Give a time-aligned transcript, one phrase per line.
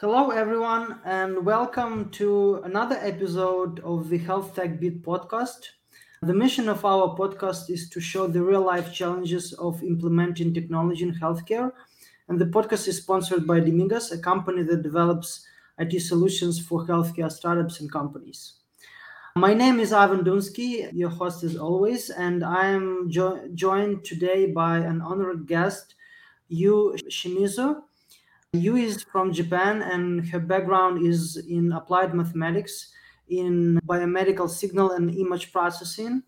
[0.00, 5.70] Hello, everyone, and welcome to another episode of the Health Tech Beat podcast.
[6.22, 11.02] The mission of our podcast is to show the real life challenges of implementing technology
[11.02, 11.72] in healthcare.
[12.28, 15.44] And the podcast is sponsored by Demigos, a company that develops
[15.80, 18.52] IT solutions for healthcare startups and companies.
[19.34, 24.46] My name is Ivan Dunsky, your host as always, and I am jo- joined today
[24.46, 25.96] by an honored guest,
[26.46, 27.82] Yu Shimizu.
[28.52, 32.92] Yu is from Japan and her background is in applied mathematics,
[33.26, 36.22] in biomedical signal and image processing.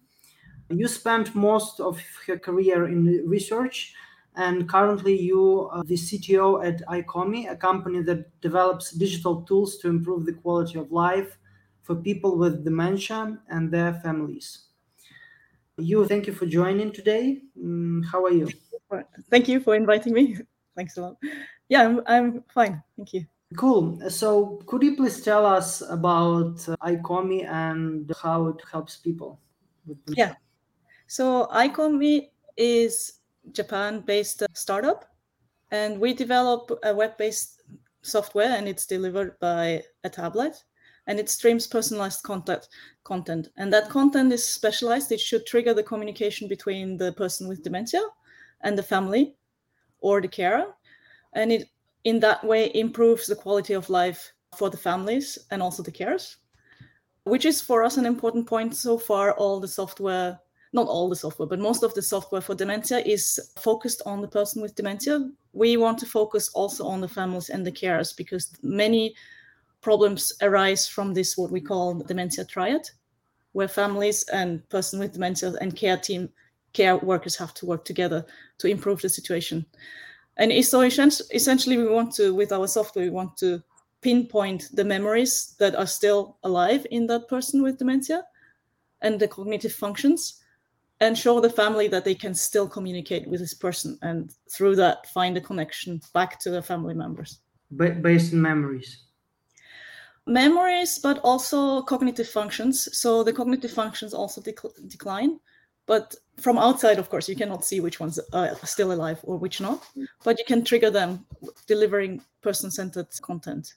[0.71, 3.95] You spent most of her career in research
[4.37, 9.89] and currently you are the CTO at Aikomi, a company that develops digital tools to
[9.89, 11.39] improve the quality of life
[11.83, 14.69] for people with dementia and their families.
[15.79, 17.43] You, thank you for joining today.
[17.59, 18.49] Mm, how are you?
[19.31, 20.37] Thank you for inviting me.
[20.77, 21.17] Thanks a lot
[21.71, 22.83] yeah, I'm, I'm fine.
[22.97, 23.25] Thank you.
[23.57, 24.11] Cool.
[24.11, 29.41] So, could you please tell us about uh, Aikomi and how it helps people?
[30.09, 30.35] yeah.
[31.07, 33.21] So, Aikomi is
[33.53, 35.07] Japan-based startup,
[35.71, 37.63] and we develop a web-based
[38.03, 40.63] software, and it's delivered by a tablet,
[41.07, 42.69] and it streams personalized content.
[43.05, 45.13] Content, and that content is specialized.
[45.13, 48.03] It should trigger the communication between the person with dementia
[48.63, 49.37] and the family
[50.01, 50.75] or the carer
[51.33, 51.69] and it
[52.05, 56.37] in that way improves the quality of life for the families and also the carers
[57.25, 58.75] which is for us an important point.
[58.75, 60.39] So far all the software
[60.73, 64.29] not all the software but most of the software for dementia is focused on the
[64.29, 65.29] person with dementia.
[65.53, 69.15] We want to focus also on the families and the carers because many
[69.81, 72.89] problems arise from this what we call dementia triad
[73.53, 76.29] where families and person with dementia and care team
[76.73, 78.25] care workers have to work together
[78.59, 79.67] to improve the situation
[80.41, 83.63] and so essentially we want to with our software we want to
[84.01, 88.25] pinpoint the memories that are still alive in that person with dementia
[89.03, 90.43] and the cognitive functions
[91.01, 95.07] and show the family that they can still communicate with this person and through that
[95.09, 97.39] find a connection back to the family members.
[97.77, 99.05] Based on memories?
[100.27, 102.89] Memories but also cognitive functions.
[102.97, 105.41] So the cognitive functions also dec- decline
[105.87, 109.61] but from outside, of course, you cannot see which ones are still alive or which
[109.61, 109.85] not,
[110.25, 111.27] but you can trigger them
[111.67, 113.75] delivering person centered content.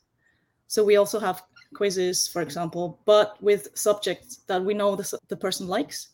[0.67, 1.43] So we also have
[1.73, 6.09] quizzes, for example, but with subjects that we know the, the person likes.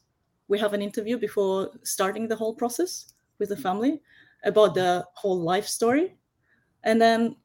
[0.47, 4.01] We have an interview before starting the whole process with the family
[4.43, 6.15] about the whole life story.
[6.83, 7.35] And then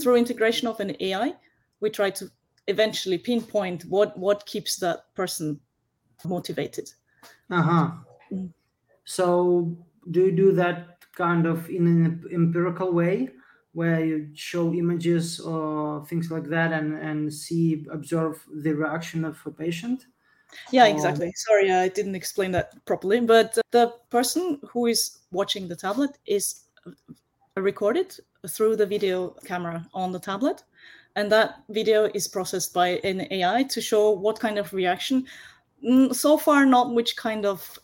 [0.00, 1.34] through integration of an AI,
[1.80, 2.30] we try to
[2.68, 5.60] eventually pinpoint what, what keeps that person
[6.24, 6.90] motivated.
[7.50, 7.72] Uh huh.
[7.72, 8.15] Mm.
[9.04, 9.76] So,
[10.10, 13.30] do you do that kind of in an empirical way,
[13.72, 19.38] where you show images or things like that, and and see observe the reaction of
[19.46, 20.06] a patient?
[20.72, 21.32] Yeah, exactly.
[21.34, 23.20] Sorry, I didn't explain that properly.
[23.20, 26.64] But the person who is watching the tablet is
[27.56, 28.16] recorded
[28.48, 30.64] through the video camera on the tablet.
[31.16, 35.26] And that video is processed by an AI to show what kind of reaction
[35.84, 37.78] Mm, so far not which kind of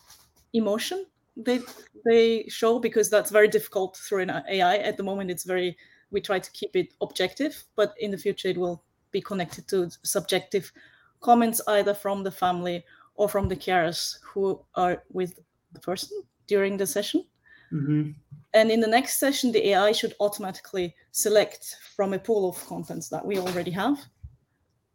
[0.52, 1.60] emotion they
[2.04, 4.76] they show because that's very difficult through an AI.
[4.76, 5.76] At the moment, it's very
[6.10, 9.90] we try to keep it objective, but in the future it will be connected to
[10.02, 10.72] subjective
[11.20, 15.38] comments either from the family or from the carers who are with
[15.72, 17.24] the person during the session.
[17.72, 18.10] Mm-hmm.
[18.54, 23.08] And in the next session, the AI should automatically select from a pool of contents
[23.08, 23.98] that we already have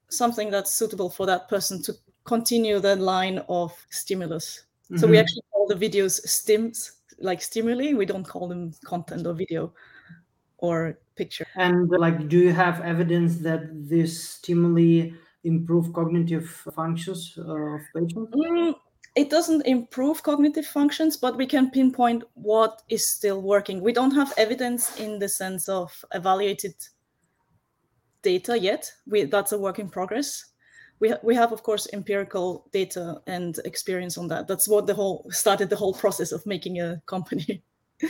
[0.09, 1.93] something that's suitable for that person to
[2.23, 4.66] continue the line of stimulus.
[4.87, 4.97] Mm-hmm.
[4.97, 5.21] So we mm-hmm.
[5.21, 7.93] actually call the videos stims, like stimuli.
[7.93, 9.73] We don't call them content or video
[10.59, 11.45] or picture.
[11.55, 15.11] And like, do you have evidence that this stimuli
[15.43, 18.33] improve cognitive functions of patients?
[18.33, 18.75] Mm,
[19.15, 23.81] it doesn't improve cognitive functions, but we can pinpoint what is still working.
[23.81, 26.75] We don't have evidence in the sense of evaluated
[28.21, 28.89] data yet.
[29.05, 30.45] We, that's a work in progress
[30.99, 35.25] we, we have of course empirical data and experience on that that's what the whole
[35.29, 37.61] started the whole process of making a company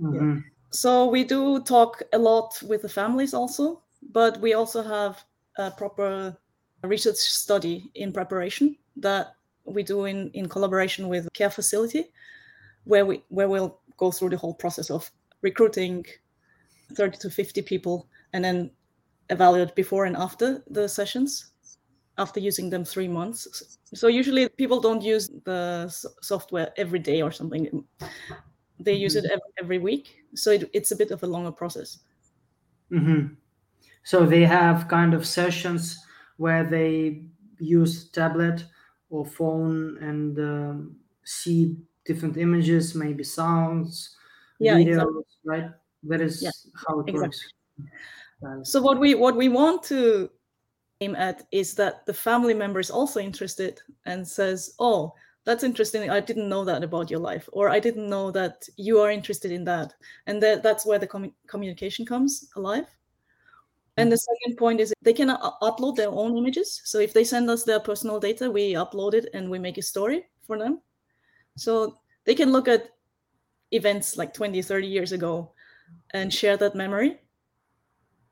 [0.00, 0.14] mm-hmm.
[0.14, 0.40] yeah.
[0.70, 3.82] so we do talk a lot with the families also
[4.12, 5.22] but we also have
[5.58, 6.36] a proper
[6.82, 9.34] research study in preparation that
[9.64, 12.04] we do in, in collaboration with care facility
[12.84, 15.10] where we where we'll go through the whole process of
[15.42, 16.04] recruiting
[16.94, 18.70] 30 to 50 people and then
[19.30, 21.52] evaluate before and after the sessions
[22.18, 23.78] after using them three months.
[23.94, 25.88] So usually people don't use the
[26.22, 27.84] software every day or something.
[28.80, 29.26] They use mm-hmm.
[29.26, 30.24] it every, every week.
[30.34, 31.98] So it, it's a bit of a longer process.
[32.90, 33.34] Mm-hmm.
[34.04, 35.98] So they have kind of sessions
[36.36, 37.24] where they
[37.58, 38.64] use tablet
[39.10, 44.16] or phone and um, see different images, maybe sounds,
[44.58, 45.22] Yeah, videos, exactly.
[45.44, 45.70] right?
[46.04, 46.50] That is Yeah,
[46.86, 47.40] how it exactly.
[48.40, 48.70] works.
[48.70, 50.30] So what we what we want to
[51.00, 55.14] aim at is that the family member is also interested and says, "Oh,
[55.44, 56.10] that's interesting.
[56.10, 59.52] I didn't know that about your life, or I didn't know that you are interested
[59.52, 59.94] in that."
[60.26, 62.86] And that that's where the commu- communication comes alive.
[63.98, 65.28] And the second point is they can
[65.62, 66.82] upload their own images.
[66.84, 69.82] So if they send us their personal data, we upload it and we make a
[69.82, 70.82] story for them.
[71.56, 72.90] So they can look at
[73.70, 75.52] events like 20, 30 years ago
[76.12, 77.20] and share that memory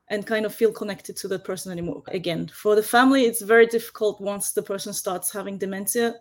[0.09, 2.03] and kind of feel connected to that person anymore.
[2.09, 6.15] Again, for the family, it's very difficult once the person starts having dementia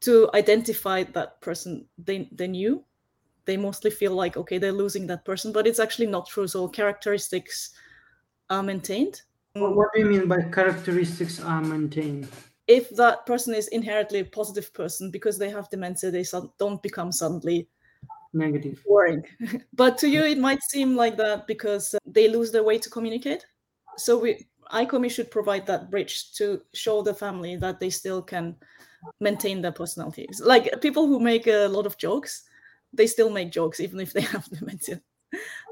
[0.00, 2.84] to identify that person they, they knew.
[3.44, 6.48] They mostly feel like, okay, they're losing that person, but it's actually not true.
[6.48, 7.70] So characteristics
[8.50, 9.22] are maintained.
[9.54, 12.28] What, what do you mean by characteristics are maintained?
[12.66, 16.24] If that person is inherently a positive person because they have dementia, they
[16.58, 17.68] don't become suddenly
[18.36, 18.82] Negative.
[18.86, 19.24] boring.
[19.72, 22.90] but to you, it might seem like that because uh, they lose their way to
[22.90, 23.46] communicate.
[23.96, 28.56] So we, Aikomi should provide that bridge to show the family that they still can
[29.20, 30.40] maintain their personalities.
[30.44, 32.42] Like people who make a lot of jokes,
[32.92, 35.00] they still make jokes even if they have dementia.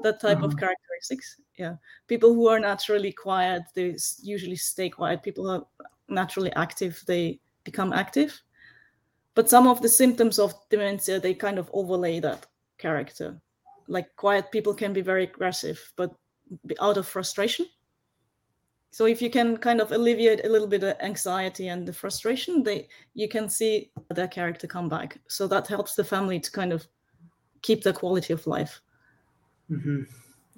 [0.03, 0.59] that type of Mhm.
[0.59, 1.37] characteristics.
[1.57, 1.75] Yeah.
[2.07, 5.23] People who are naturally quiet, they usually stay quiet.
[5.23, 5.65] People who are
[6.09, 8.41] naturally active, they become active.
[9.33, 12.45] But some of the symptoms of dementia, they kind of overlay that
[12.77, 13.41] character.
[13.87, 16.15] Like quiet people can be very aggressive, but
[16.81, 17.67] out of frustration.
[18.91, 22.63] So if you can kind of alleviate a little bit of anxiety and the frustration,
[22.63, 25.19] they you can see their character come back.
[25.27, 26.87] So that helps the family to kind of
[27.61, 28.81] keep the quality of life.
[29.69, 30.03] hmm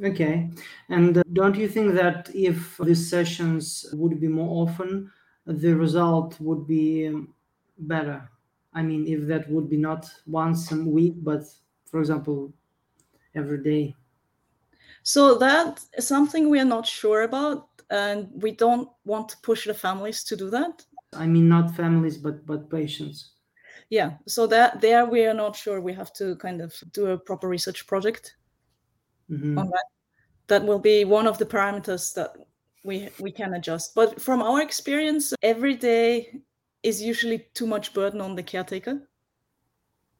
[0.03, 0.51] Okay.
[0.89, 5.11] And uh, don't you think that if these sessions would be more often,
[5.47, 7.33] the result would be um,
[7.79, 8.29] better?
[8.73, 11.45] I mean, if that would be not once a week, but
[11.89, 12.53] for example,
[13.35, 13.95] every day.
[15.03, 19.73] So that's something we are not sure about, and we don't want to push the
[19.73, 20.85] families to do that.
[21.13, 23.31] I mean, not families, but but patients.
[23.89, 25.79] Yeah, so that there we are not sure.
[25.79, 28.35] We have to kind of do a proper research project
[29.29, 29.57] Mhm.
[29.57, 29.85] on that.
[30.47, 32.35] That will be one of the parameters that
[32.83, 33.95] we we can adjust.
[33.95, 36.43] But from our experience, every day
[36.83, 39.09] is usually too much burden on the caretaker.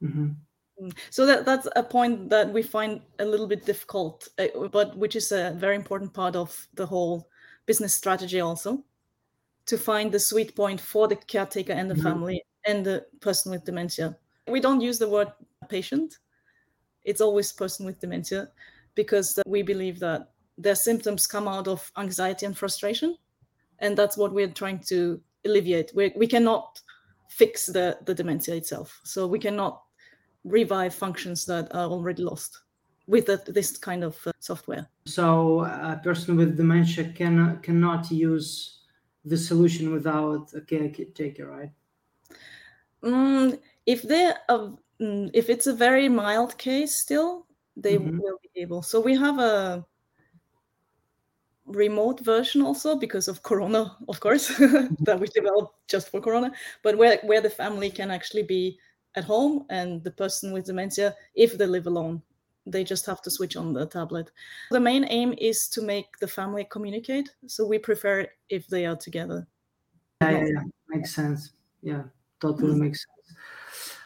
[0.02, 0.47] Mhm.
[0.82, 0.96] Mm.
[1.10, 5.16] So that that's a point that we find a little bit difficult, uh, but which
[5.16, 7.30] is a very important part of the whole
[7.66, 8.84] business strategy also,
[9.68, 12.04] to find the sweet point for the caretaker and the Mhm.
[12.04, 14.18] family and the person with dementia.
[14.48, 15.34] We don't use the word
[15.70, 16.20] patient;
[17.06, 18.52] it's always person with dementia,
[18.96, 23.18] because we believe that their symptoms come out of anxiety and frustration,
[23.80, 25.94] and that's what we're trying to alleviate.
[25.96, 26.82] We we cannot
[27.30, 29.84] fix the the dementia itself, so we cannot
[30.48, 32.62] revive functions that are already lost
[33.08, 34.88] with that, this kind of uh, software.
[35.06, 38.80] So a person with dementia can cannot use
[39.26, 41.72] the solution without a caretaker, right?
[43.04, 44.34] Mm, if they
[45.00, 47.46] mm, if it's a very mild case, still
[47.76, 48.20] they Mhm.
[48.20, 48.82] will be able.
[48.82, 49.86] So we have a
[51.66, 54.48] remote version also because of Corona, of course,
[55.06, 56.52] that we developed just for Corona,
[56.84, 58.80] but where where the family can actually be
[59.18, 62.22] at home and the person with dementia, if they live alone,
[62.68, 64.30] they just have to switch on the tablet.
[64.72, 67.30] The main aim is to make the family communicate.
[67.48, 69.48] So we prefer if they are together.
[70.22, 70.64] Yeah, yeah, yeah.
[70.90, 71.52] Makes sense.
[71.82, 72.04] Yeah,
[72.40, 72.80] totally Mm.
[72.80, 73.18] makes sense.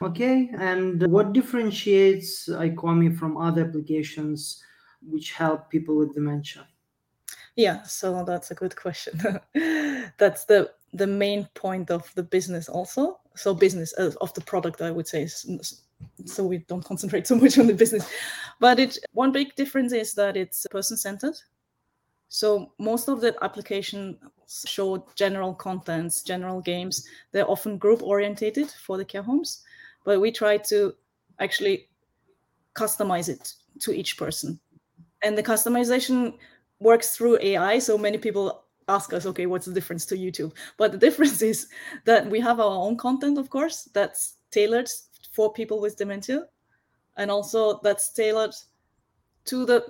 [0.01, 4.63] Okay, and what differentiates Aikomi from other applications
[5.01, 6.67] which help people with dementia?
[7.55, 9.19] Yeah, so that's a good question.
[10.17, 13.19] that's the the main point of the business also.
[13.35, 15.27] So business uh, of the product, I would say.
[16.25, 18.09] So we don't concentrate so much on the business,
[18.59, 21.35] but it one big difference is that it's person centered.
[22.27, 24.17] So most of the applications
[24.65, 27.05] show general contents, general games.
[27.31, 29.63] They're often group orientated for the care homes,
[30.05, 30.93] but we try to
[31.39, 31.89] actually
[32.73, 34.59] customize it to each person.
[35.23, 36.37] And the customization
[36.79, 37.79] works through AI.
[37.79, 40.53] So many people ask us, okay, what's the difference to YouTube?
[40.77, 41.67] But the difference is
[42.05, 44.89] that we have our own content, of course, that's tailored
[45.31, 46.47] for people with dementia,
[47.17, 48.53] and also that's tailored
[49.45, 49.85] to the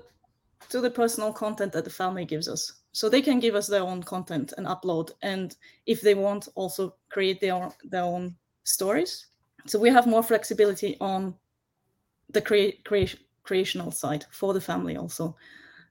[0.70, 2.74] to the personal content that the family gives us.
[2.94, 5.56] So they can give us their own content and upload, and
[5.86, 9.28] if they want, also create their own, their own stories.
[9.66, 11.36] So we have more flexibility on
[12.30, 15.36] the crea- creation creational side for the family also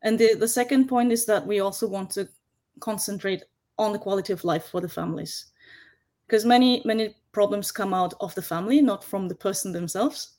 [0.02, 2.29] And the, the second point is that we also want to
[2.80, 3.44] concentrate
[3.78, 5.46] on the quality of life for the families.
[6.26, 10.37] Because many, many problems come out of the family, not from the person themselves.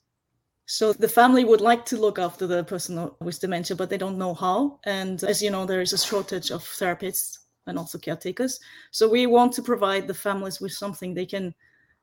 [0.66, 4.18] So the family would like to look after the person with dementia, but they don't
[4.18, 4.80] know how.
[4.86, 8.60] And as you know, there is a shortage of therapists and also caretakers.
[8.92, 11.54] So we want to provide the families with something they can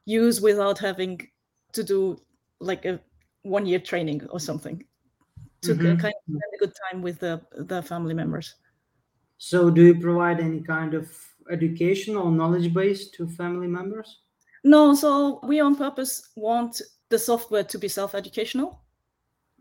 [0.04, 1.20] use without having
[1.72, 2.20] to do
[2.60, 3.00] like a
[3.42, 4.84] one year training or something
[5.62, 5.98] to Mhm.
[5.98, 8.54] kind of spend a good time with the, the family members.
[9.38, 11.10] So, do you provide any kind of
[11.50, 14.18] education or knowledge base to family members?
[14.64, 18.80] No, so we on purpose want the software to be self-educational.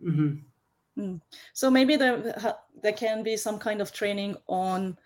[0.02, 0.34] hmm
[1.54, 2.36] So maybe there
[2.82, 4.98] there can be some kind of training on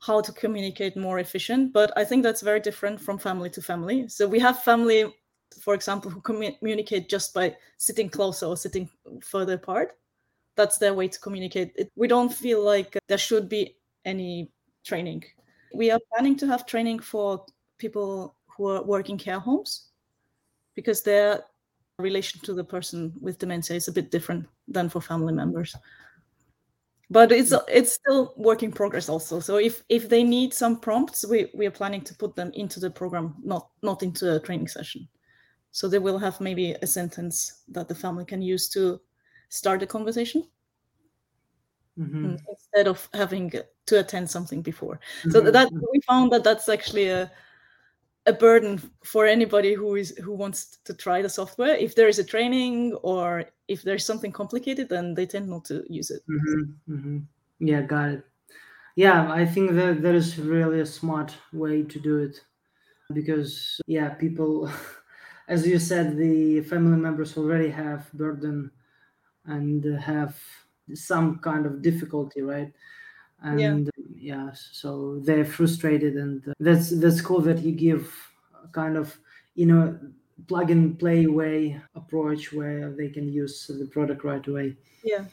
[0.00, 4.08] how to communicate more efficient, but I think that's very different from family to family.
[4.08, 5.14] So we have family,
[5.62, 8.88] for example, who commu- communicate just by sitting closer or sitting
[9.22, 9.96] further apart.
[10.56, 11.72] That's their way to communicate.
[11.76, 14.50] It, we don't feel like there should be any
[14.84, 15.24] training.
[15.74, 17.44] We are planning to have training for
[17.78, 19.88] people who are working care homes
[20.74, 21.44] because their
[21.98, 25.74] relation to the person with dementia is a bit different than for family members.
[27.10, 29.40] But it's it's still work in progress also.
[29.40, 32.78] So if if they need some prompts we we are planning to put them into
[32.78, 35.08] the program not not into a training session.
[35.72, 39.00] So they will have maybe a sentence that the family can use to
[39.48, 40.44] start a conversation.
[41.96, 42.36] Hmm
[42.70, 43.52] instead of having
[43.90, 45.52] to attend something before so Mhm.
[45.52, 47.30] that we found that that's actually a
[48.26, 52.18] a burden for anybody who is who wants to try the software if there is
[52.18, 56.62] a training or if there's something complicated then they tend not to use it hmm
[56.86, 57.18] hmm
[57.58, 58.24] Yeah, got it.
[58.96, 62.44] Yeah, I think that that is really a smart way to do it
[63.12, 64.70] because yeah, people,
[65.48, 68.72] as you said, the family members already have burden
[69.46, 70.40] and have
[70.94, 72.72] some kind of difficulty, right?
[73.42, 73.72] Yeah.
[73.72, 78.12] And yeah, so they're frustrated, and that's that's cool that you give
[78.64, 79.18] a kind of
[79.54, 79.98] you know
[80.46, 84.76] plug and play way approach where they can use the product right away.
[85.04, 85.24] yeah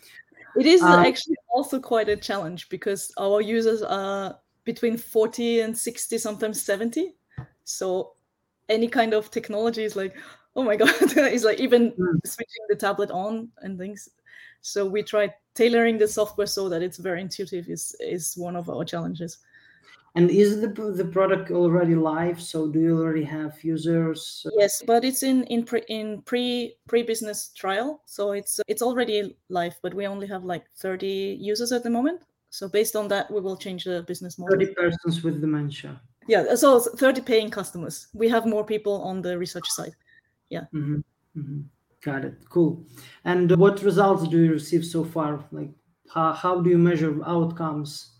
[0.55, 5.77] it is Um, actually also quite a challenge because our users are between 40 and
[5.77, 7.15] 60 sometimes 70
[7.63, 8.13] so
[8.69, 10.15] any kind of technology is like
[10.55, 12.19] oh my god it's like even Mm.
[12.25, 14.09] switching the tablet on and things
[14.61, 18.69] so we try tailoring the software so that it's very intuitive is is one of
[18.69, 19.39] our challenges.
[20.15, 22.41] And is the the product already live?
[22.41, 24.45] So do you already have users?
[24.57, 28.01] yes but it's in in pre in pre pre business trial.
[28.05, 32.21] So it's it's already live but we only have like 30 users at the moment.
[32.49, 34.57] So based on that we will change the business model.
[34.57, 36.01] Thirty persons with dementia.
[36.27, 38.07] yeah so 30 paying customers.
[38.13, 39.95] We have more people on the research side.
[40.71, 41.01] Hmm
[41.35, 41.61] hmm
[42.03, 42.35] Got it.
[42.49, 42.85] Cool.
[43.25, 45.43] And what results do you receive so far?
[45.51, 45.71] Like,
[46.09, 48.17] how, how do you measure outcomes?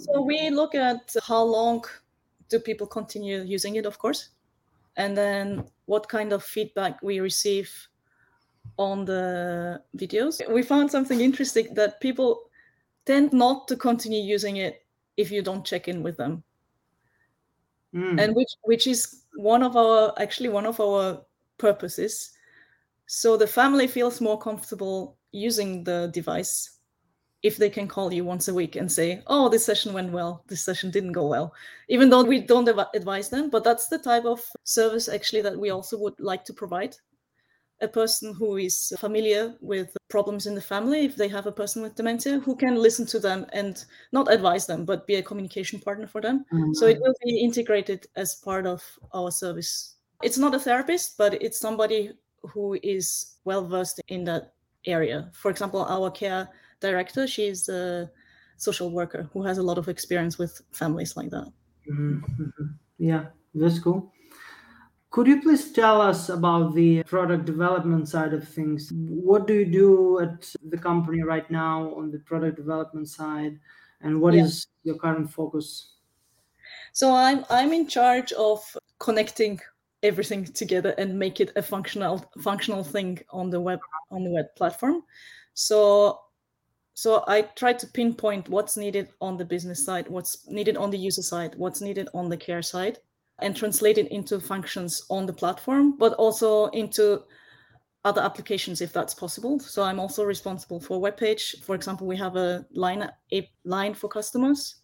[0.00, 1.84] so we look at how long
[2.48, 4.30] do people continue using it of course
[4.96, 7.70] and then what kind of feedback we receive
[8.78, 12.50] on the videos we found something interesting that people
[13.04, 16.42] tend not to continue using it if you don't check in with them
[17.92, 21.22] Mm, and which which is one of our actually one of our
[21.58, 22.30] purposes
[23.12, 26.78] so the family feels more comfortable using the device
[27.42, 30.44] if they can call you once a week and say oh this session went well.
[30.46, 31.52] This session didn't go well.
[31.88, 35.58] Even though we don't adv- advise them but that's the type of service actually that
[35.58, 36.94] we also would like to provide.
[37.80, 41.82] A person who is familiar with problems in the family if they have a person
[41.82, 45.80] with dementia who can listen to them and not advise them but be a communication
[45.80, 46.44] partner for them.
[46.52, 46.74] Mm-hmm.
[46.74, 49.96] So it will be integrated as part of our service.
[50.22, 54.54] It's not a therapist, but it's somebody who is well versed in that
[54.86, 55.30] area.
[55.34, 56.48] For example, our care
[56.80, 58.10] director, she's a
[58.56, 61.52] social worker who has a lot of experience with families like that.
[61.86, 62.78] Mhm, mhm.
[62.98, 64.12] Yeah, that's cool.
[65.10, 68.92] Could you please tell us about the product development side of things?
[68.94, 73.58] What do you do at the company right now on the product development side?
[74.00, 74.92] And what is Yeah.
[74.92, 75.96] your current focus?
[76.92, 79.60] So I'm I'm in charge of connecting
[80.02, 83.80] everything together and make it a functional functional thing on the web
[84.10, 85.02] on the web platform.
[85.54, 86.20] So
[86.94, 90.98] so I try to pinpoint what's needed on the business side, what's needed on the
[90.98, 92.98] user side, what's needed on the care side,
[93.38, 97.22] and translate it into functions on the platform, but also into
[98.04, 99.58] other applications if that's possible.
[99.60, 101.56] So I'm also responsible for web page.
[101.62, 104.76] For example, we have a line a line for customers.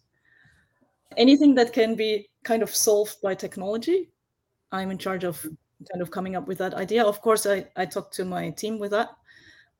[1.17, 4.11] Anything that can be kind of solved by technology,
[4.71, 5.41] I'm in charge of
[5.91, 7.03] kind of coming up with that idea.
[7.03, 9.09] Of course, I, I talk to my team with that.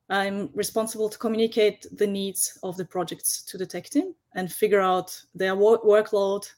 [0.10, 4.80] I'm responsible to communicate the needs of the projects to the tech team and figure
[4.80, 6.50] out their work- workload,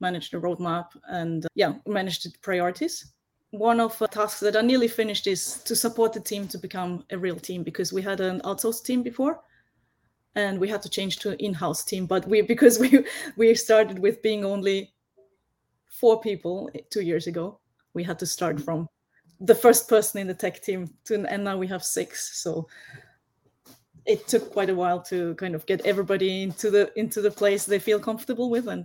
[0.00, 3.12] manage the roadmap, and uh, yeah, manage the priorities.
[3.50, 7.04] One of the tasks that are nearly finished is to support the team to become
[7.10, 9.40] a real team because we had an outsourced team before
[10.34, 13.04] and we had to change to in-house team but we because we
[13.36, 14.92] we started with being only
[15.88, 17.58] four people two years ago
[17.94, 18.64] we had to start mm-hmm.
[18.64, 18.88] from
[19.40, 22.66] the first person in the tech team to, and now we have six so
[24.06, 27.64] it took quite a while to kind of get everybody into the into the place
[27.64, 28.84] they feel comfortable with and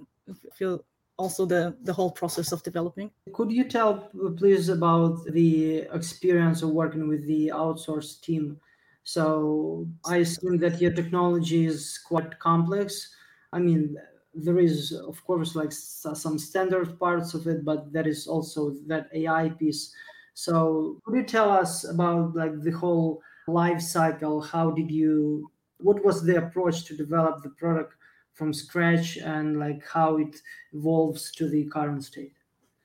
[0.53, 0.83] feel
[1.17, 6.69] also the the whole process of developing Could you tell, please, about the experience of
[6.69, 8.59] working with the outsourced team?
[9.03, 13.15] So I assume that your technology is quite complex.
[13.51, 13.97] I mean,
[14.33, 19.09] there is, of course, like some standard parts of it, but there is also that
[19.13, 19.93] AI piece.
[20.33, 24.41] So could you tell us about like the whole life cycle?
[24.41, 27.93] How did you, what was the approach to develop the product
[28.33, 30.35] from scratch and like how it
[30.73, 32.33] evolves to the current state?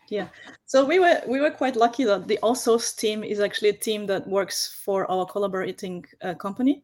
[0.09, 0.29] Yeah.
[0.65, 4.07] So we were we were quite lucky that the outsourced team is actually a team
[4.07, 6.83] that works for our collaborating uh, company.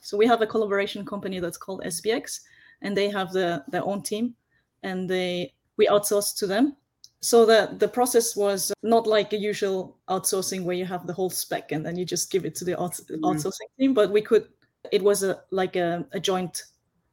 [0.00, 2.40] So we have a collaboration company that's called SBX,
[2.82, 4.34] and they have the their own team,
[4.82, 6.76] and they we outsource to them.
[7.20, 11.30] So the the process was not like a usual outsourcing where you have the whole
[11.30, 13.20] spec and then you just give it to the out, mm.
[13.20, 14.48] outsourcing team, but we could.
[14.92, 16.62] It was a like a, a joint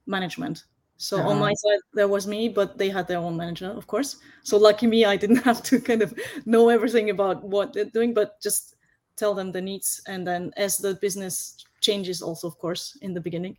[0.05, 0.65] management.
[0.97, 1.55] So on my uh-huh.
[1.55, 4.17] side, there was me, but they had their own manager, of course.
[4.43, 6.13] So lucky me, I didn't have to kind of
[6.45, 8.75] know everything about what they're doing, but just
[9.17, 10.01] tell them the needs.
[10.07, 13.57] And then as the business changes, also, of course, in the beginning,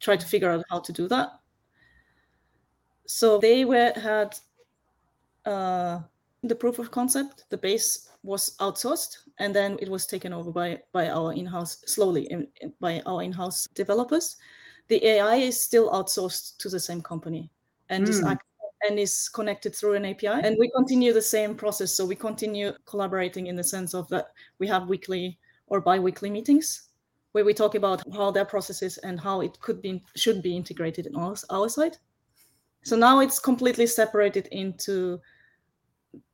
[0.00, 1.40] try to figure out how to do that.
[3.06, 4.36] So they were had
[5.44, 6.00] uh,
[6.42, 7.44] the proof of concept.
[7.50, 12.24] The base was outsourced, and then it was taken over by by our in-house slowly
[12.24, 12.48] in,
[12.80, 14.36] by our in-house developers
[14.88, 17.50] the AI is still outsourced to the same company
[17.88, 18.34] and is Hmm.
[18.88, 20.40] and is connected through an API.
[20.44, 21.92] And we continue the same process.
[21.92, 26.85] So we continue collaborating in the sense of that we have weekly or bi-weekly meetings
[27.36, 30.56] where we talk about how their process is and how it could be should be
[30.56, 31.98] integrated in our, our side.
[32.82, 35.20] So now it's completely separated into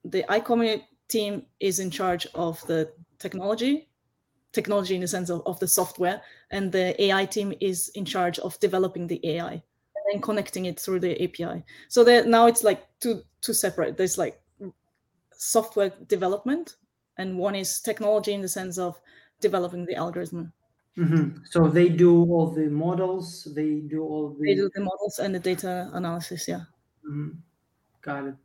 [0.05, 3.88] the iCommunity team is in charge of the technology
[4.53, 8.38] technology in the sense of, of the software and the ai team is in charge
[8.38, 12.62] of developing the ai and then connecting it through the api so that now it's
[12.62, 13.97] like two two separate.
[13.97, 14.41] There's like
[15.33, 16.77] software development
[17.19, 19.01] and one is technology in the sense of
[19.41, 20.53] developing the algorithm
[20.97, 21.47] Mhm.
[21.47, 24.45] So they do all the models, they do all the.
[24.47, 26.65] they do the models and the data analysis yeah
[27.05, 27.43] Mhm.
[28.03, 28.37] Got it.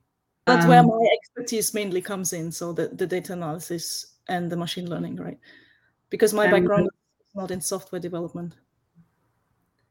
[0.46, 4.58] that's where Um, my expertise mainly comes in so the, the data analysis and the
[4.58, 5.40] machine learning right
[6.10, 6.90] because my background
[7.22, 8.56] is not in software development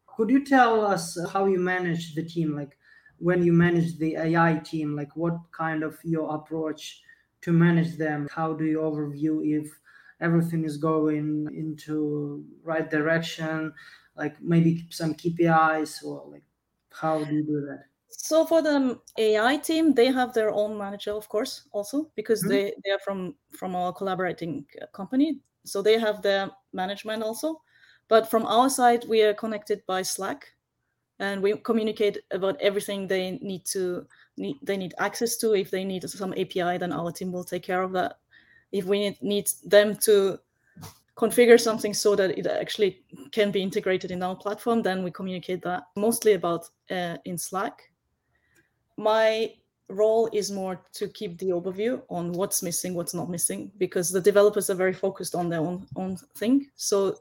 [0.06, 2.54] Could you tell us how you manage the team?
[2.56, 2.76] Like
[3.18, 7.02] when you manage the AI team, like what kind of your approach
[7.42, 8.26] to manage them?
[8.32, 9.78] How do you overview if
[10.20, 13.74] everything is going into right direction?
[14.16, 16.44] Like maybe some KPIs or like
[16.92, 17.86] how do you do that?
[18.08, 22.46] So for the AI team, they have their own manager, of course, also because Mhm.
[22.46, 25.40] they they are from from our collaborating uh, company.
[25.64, 27.62] So they have their management also.
[28.08, 30.54] But from our side, we are connected by Slack,
[31.18, 35.54] and we communicate about everything they need to need they need access to.
[35.54, 38.18] If they need some API, then our team will take care of that.
[38.72, 40.38] If we need, need them to
[41.16, 43.02] configure something so that it actually
[43.32, 47.90] can be integrated in our platform, then we communicate that mostly about uh, in Slack
[48.96, 49.52] my
[49.88, 54.20] role is more to keep the overview on what's missing, what's not missing, because the
[54.20, 56.66] developers are very focused on their own own thing.
[56.74, 57.16] So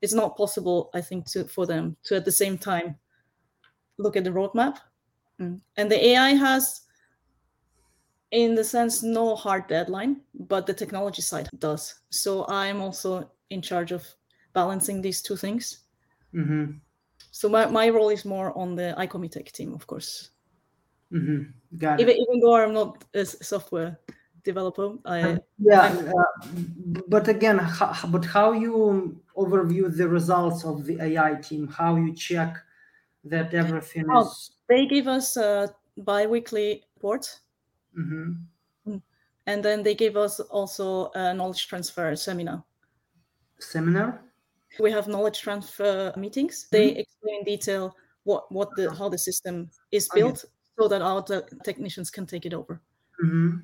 [0.00, 2.96] it's not possible, I think, to for them to at the same time
[3.98, 4.78] look at the roadmap.
[5.38, 5.60] Mm.
[5.76, 6.82] And the AI has,
[8.30, 12.00] in the sense, no hard deadline, but the technology side does.
[12.10, 14.06] So I'm also in charge of
[14.52, 15.80] balancing these two things.
[16.34, 16.72] Mm-hmm.
[17.32, 20.30] So my, my role is more on the Aikomi tech team, of course.
[21.12, 21.76] Mm-hmm.
[21.78, 22.02] Got it.
[22.02, 23.98] even even though I'm not a software
[24.44, 26.46] developer, I Yeah, uh,
[27.08, 31.66] but again, ho- but how you overview the results of the AI team?
[31.66, 32.56] How you check
[33.24, 34.22] that everything Oh.
[34.22, 34.50] is?
[34.68, 37.40] they give us a bi-weekly report,
[37.94, 38.50] Mhm.
[39.46, 42.64] and then they give us also a knowledge transfer seminar.
[43.60, 44.24] Seminar.
[44.80, 46.68] We have knowledge transfer meetings.
[46.70, 50.20] They explain in detail what what the how the system is Okay.
[50.20, 50.44] built,
[50.78, 52.82] so that our te- technicians can take it over.
[53.20, 53.60] hmm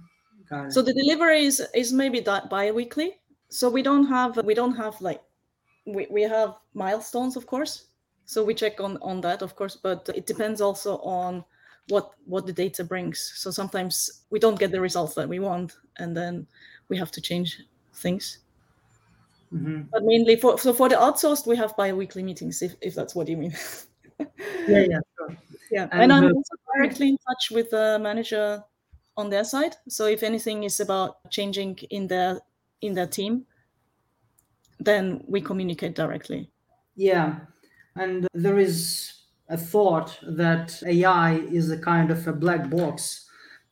[0.49, 0.73] Got it.
[0.73, 3.21] So the delivery is is maybe that bi-weekly.
[3.51, 5.23] So we don't have we don't have like
[5.87, 7.89] we, we have milestones, of course.
[8.27, 11.45] So we check on on that, of course, but it depends also on
[11.89, 13.33] what what the data brings.
[13.37, 16.47] So sometimes we don't get the results that we want, and then
[16.89, 17.61] we have to change
[17.95, 18.39] things.
[19.53, 19.83] Mm-hmm.
[19.93, 23.29] But mainly for so for the outsourced, we have bi-weekly meetings, if, if that's what
[23.29, 23.55] you mean.
[24.19, 24.27] yeah,
[24.69, 25.37] yeah, sure.
[25.71, 28.63] Yeah, and, and I'm also directly in touch with the manager
[29.17, 29.77] on their side.
[29.89, 32.41] So if anything is about changing in their
[32.83, 33.47] in their team,
[34.81, 36.51] then we communicate directly.
[36.97, 37.37] Yeah,
[37.95, 39.16] and there is
[39.49, 43.29] a thought that AI is a kind of a black box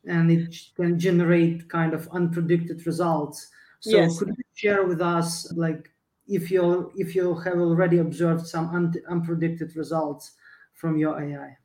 [0.06, 3.48] and it can generate kind of unpredicted results.
[3.80, 4.18] So yes.
[4.18, 5.90] could you share with us like
[6.26, 10.32] if you if you have already observed some un- unpredicted results
[10.74, 11.56] from your AI?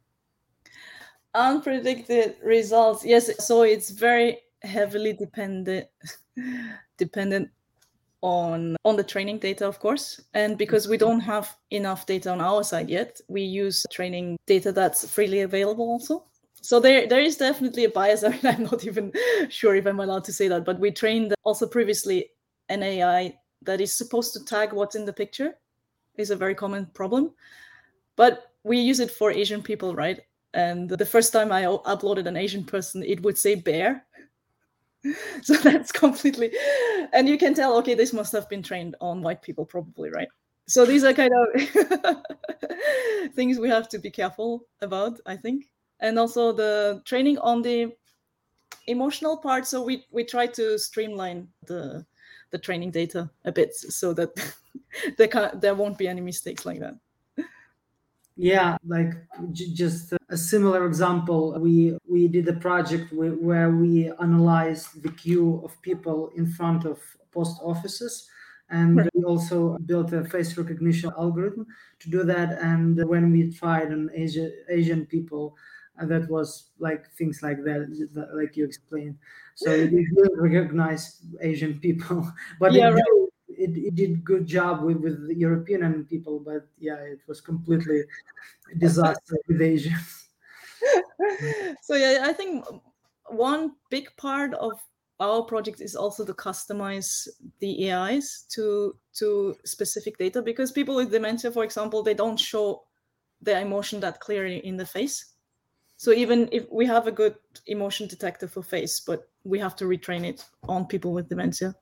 [1.36, 3.46] Unpredicted results, yes.
[3.46, 5.88] So it's very heavily dependent
[6.98, 7.50] dependent
[8.22, 10.22] on on the training data of course.
[10.34, 14.72] And because we don't have enough data on our side yet we use training data
[14.72, 16.26] that's freely available also.
[16.62, 18.24] So there there is definitely a bias.
[18.26, 19.12] I mean, i'm not even
[19.50, 22.32] sure if i'm allowed to say that but we trained also previously
[22.70, 25.54] an ai that is supposed to tag what's in the picture
[26.18, 27.32] is a very common problem.
[28.16, 30.22] But we use it for asian people right?
[30.56, 34.06] And the first time i uploaded an asian person it would say bear
[35.42, 36.52] so that's completely
[37.14, 40.28] and you can tell okay this must have been trained on white people probably right?
[40.68, 42.22] So these are kind of
[43.34, 45.66] things we have to be careful about i think.
[46.02, 47.92] And also the training on the
[48.88, 52.06] emotional part so we we try to streamline the
[52.52, 54.30] the training data a bit so that
[55.18, 56.96] there can there won't be any mistakes like that
[58.40, 59.14] yeah like
[59.52, 61.60] j- just a similar example.
[61.60, 67.00] We we did a project where we analyzed the queue of people in front of
[67.32, 68.30] post offices
[68.70, 69.10] and right.
[69.14, 71.66] we also built a face recognition algorithm
[72.00, 72.60] to do that.
[72.62, 75.58] And when we tried on Asia, asian people
[76.00, 79.18] uh, that was like things like that like you explained.
[79.56, 83.29] So it didn't recognize asian people but yeah, it, right
[83.60, 88.04] it, it did good job with with the European people, but yeah, it was completely
[88.78, 89.96] disaster with Asia.
[91.82, 92.66] so yeah, I think
[93.28, 94.80] one big part of
[95.20, 97.28] our project is also to customize
[97.60, 102.84] the AIs to to specific data because people with dementia, for example, they don't show
[103.42, 105.34] their emotion that clearly in the face.
[105.98, 107.36] So even if we have a good
[107.68, 111.76] emotion detector for face, but we have to retrain it on people with dementia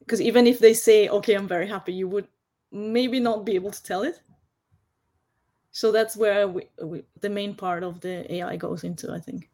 [0.00, 2.28] because even if they say okay i'm very happy you would
[2.72, 4.20] maybe not be able to tell it.
[5.70, 9.50] So that's where we, we, the main part of the ai goes into i think.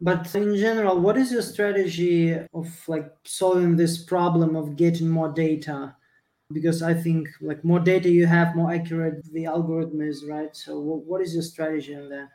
[0.00, 5.28] But in general what is your strategy of like solving this problem of getting more
[5.28, 5.96] data?
[6.52, 10.54] Because i think like more data you have more accurate the algorithm is right?
[10.56, 12.28] So what is your strategy in that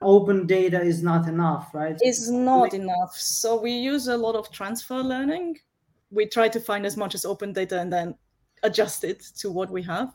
[0.00, 1.96] open data is not enough right?
[2.00, 3.14] It's not enough.
[3.14, 5.58] So we use a lot of transfer learning
[6.10, 8.14] we try to find as much as open data and then
[8.62, 10.14] adjust it to what we have.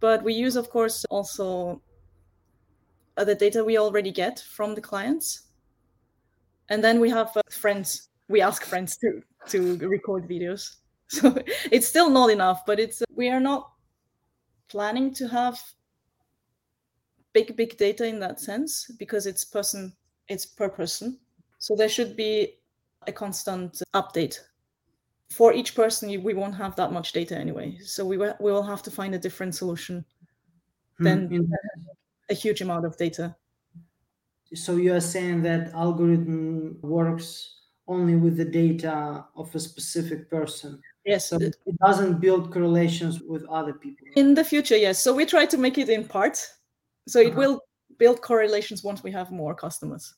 [0.00, 1.82] But we use, of course, also
[3.16, 5.42] the data we already get from the clients.
[6.68, 8.08] And then we have uh, friends.
[8.28, 10.76] We ask friends to to record videos.
[11.08, 13.70] So it's still not enough, but it's uh, we are not
[14.66, 15.56] planning to have
[17.32, 19.92] big big data in that sense because it's person
[20.28, 21.20] it's per person.
[21.58, 22.58] So there should be
[23.06, 24.40] a constant update
[25.30, 27.78] for each person we won't have that much data anyway.
[27.82, 30.04] So we will, we will have to find a different solution
[30.98, 31.52] than mm-hmm.
[32.30, 33.36] a huge amount of data.
[34.54, 37.56] So you are saying that algorithm works
[37.88, 40.80] only with the data of a specific person?
[41.04, 41.28] Yes.
[41.28, 44.06] So it doesn't build correlations with other people?
[44.16, 45.02] In the future yes.
[45.02, 46.44] So we try to make it in part.
[47.06, 47.38] So it uh-huh.
[47.38, 47.60] will
[47.98, 50.14] build correlations once we have more customers.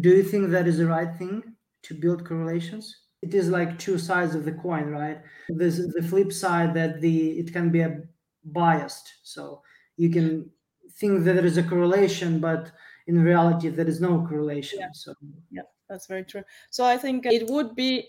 [0.00, 1.42] Do you think that is the right thing
[1.82, 5.20] to build correlations it is like two sides of the coin right?
[5.48, 8.00] There's the flip side that the it can be a
[8.44, 9.12] biased.
[9.22, 9.62] So
[9.96, 10.50] you can
[10.92, 12.70] think that there is a correlation but
[13.06, 14.80] in reality there is no correlation.
[14.80, 14.88] Yeah.
[14.92, 15.14] so
[15.50, 16.44] yeah that's very true.
[16.70, 18.08] So i think it would be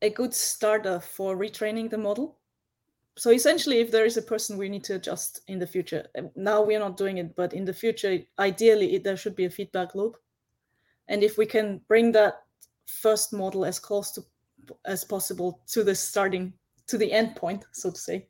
[0.00, 2.38] a good starter uh, for retraining the model.
[3.16, 6.06] So essentially if there is a person we need to adjust in the future.
[6.34, 9.50] Now we're not doing it but in the future ideally it, there should be a
[9.50, 10.16] feedback loop.
[11.08, 12.41] And if we can bring that
[12.86, 14.22] first model as close to
[14.84, 16.52] as possible to the starting
[16.86, 18.26] to the end point so to say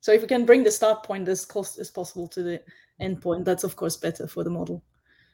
[0.00, 2.62] so if we can bring the start point as close as possible to the
[3.00, 4.82] end point that's of course better for the model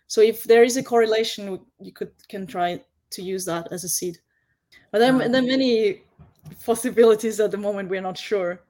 [0.06, 3.88] so if there is a correlation you could can try to use that as a
[3.88, 4.18] seed
[4.90, 6.02] but there, there are many
[6.64, 7.88] possibilities at the moment.
[7.90, 8.60] We're not sure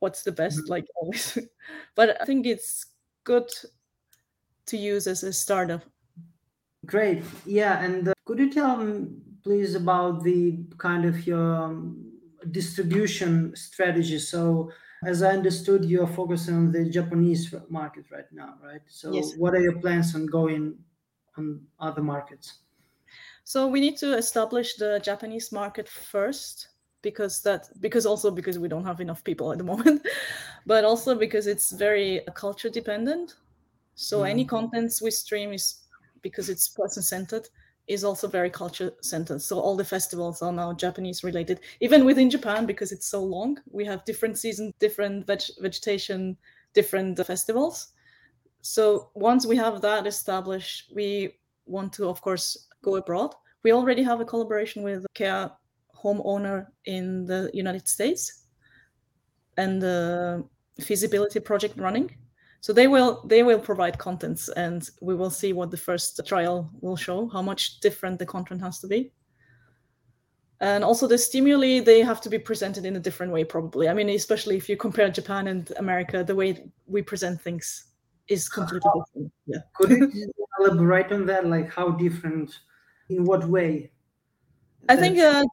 [0.00, 0.68] what's the best, Mhm.
[0.68, 1.38] like always.
[1.94, 2.86] but I think it's
[3.24, 3.48] good
[4.66, 5.82] to use as a startup.
[6.86, 7.22] Great.
[7.46, 7.82] Yeah.
[7.84, 8.76] And uh, could you tell
[9.42, 12.12] please, about the kind of your um,
[12.50, 14.18] distribution strategy?
[14.18, 14.72] So,
[15.04, 18.82] as I understood, you're focusing on the Japanese market right now, right?
[18.86, 19.36] So, Yes.
[19.40, 20.84] what are your plans on going
[21.36, 22.58] on other markets?
[23.44, 26.68] So we need to establish the Japanese market first
[27.02, 30.06] because that because also because we don't have enough people at the moment,
[30.66, 33.36] but also because it's very culture dependent.
[33.94, 34.46] So any Mhm.
[34.46, 35.84] contents we stream is
[36.22, 37.48] because it's person centered
[37.90, 39.42] is also very culture centered.
[39.42, 41.58] So all the festivals are now Japanese related.
[41.80, 46.36] Even within Japan, because it's so long, we have different seasons, different veg- vegetation,
[46.72, 47.88] different festivals.
[48.62, 51.34] So once we have that established, we
[51.66, 53.34] want to, of course, go abroad.
[53.64, 55.50] We already have a collaboration with Care
[55.92, 58.44] homeowner in the United States
[59.56, 60.44] and the
[60.80, 62.14] feasibility project running.
[62.60, 66.70] So they will they will provide contents and we will see what the first trial
[66.80, 69.12] will show, how much different the content has to be.
[70.60, 73.88] And also the stimuli, they have to be presented in a different way, probably.
[73.88, 77.86] I mean, especially if you compare Japan and America, the way we present things
[78.28, 79.32] is completely different.
[79.46, 79.60] Yeah.
[79.74, 81.46] Could you elaborate on that?
[81.46, 82.58] Like, how different?
[83.08, 83.90] In what way?
[84.88, 85.44] I think uh,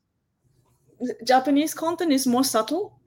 [1.25, 2.99] Japanese content is more subtle.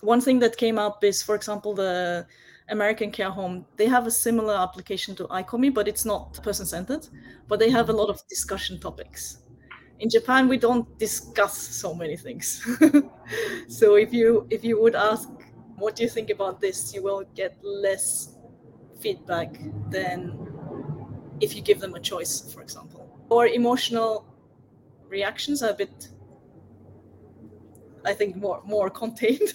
[0.00, 2.26] One thing that came up is, for example, the
[2.68, 3.64] American care home.
[3.76, 7.06] They have a similar application to Aikomi, but it's not person centered.
[7.48, 9.38] But they have a lot of discussion topics.
[9.98, 12.66] In Japan, we don't discuss so many things.
[13.68, 15.28] so if you if you would ask,
[15.76, 18.36] what do you think about this, you will get less
[19.00, 19.58] feedback
[19.90, 20.36] than
[21.40, 23.18] if you give them a choice, for example.
[23.28, 24.26] Or emotional
[25.08, 26.08] reactions are a bit
[28.06, 29.52] I think more more contained.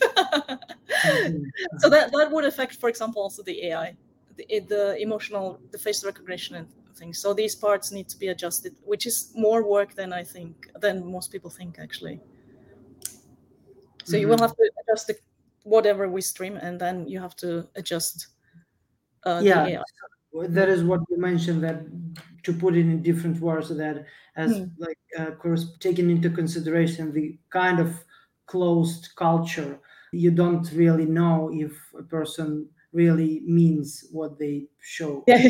[1.04, 1.52] Mhm.
[1.78, 3.98] so that that would affect, for example, also the AI,
[4.36, 7.20] the, the emotional, the face recognition and things.
[7.20, 11.06] So these parts need to be adjusted, which is more work than I think than
[11.12, 12.22] most people think actually.
[14.04, 14.42] So you will Mhm.
[14.42, 15.20] have to adjust the,
[15.64, 18.28] whatever we stream, and then you have to adjust.
[19.24, 19.84] Uh, yeah the AI.
[20.34, 21.84] Well, that is what you mentioned that
[22.44, 24.72] to put it in different words that as Hmm.
[24.78, 28.06] like uh, course taking into consideration the kind of
[28.52, 29.74] closed culture
[30.12, 35.48] you don't really know if a person really means what they show Yeah,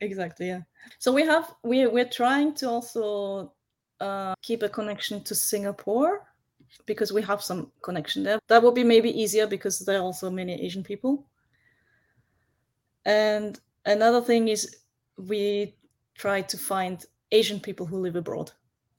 [0.00, 0.46] exactly.
[0.46, 0.60] Yeah.
[0.98, 3.52] So we have we we're trying to also
[4.00, 6.26] uh, keep a connection to Singapore
[6.84, 8.38] because we have some connection there.
[8.48, 11.26] That would be maybe easier because there are also many Asian people.
[13.04, 14.76] And another thing is
[15.16, 15.74] we
[16.16, 18.52] try to find Asian people who live abroad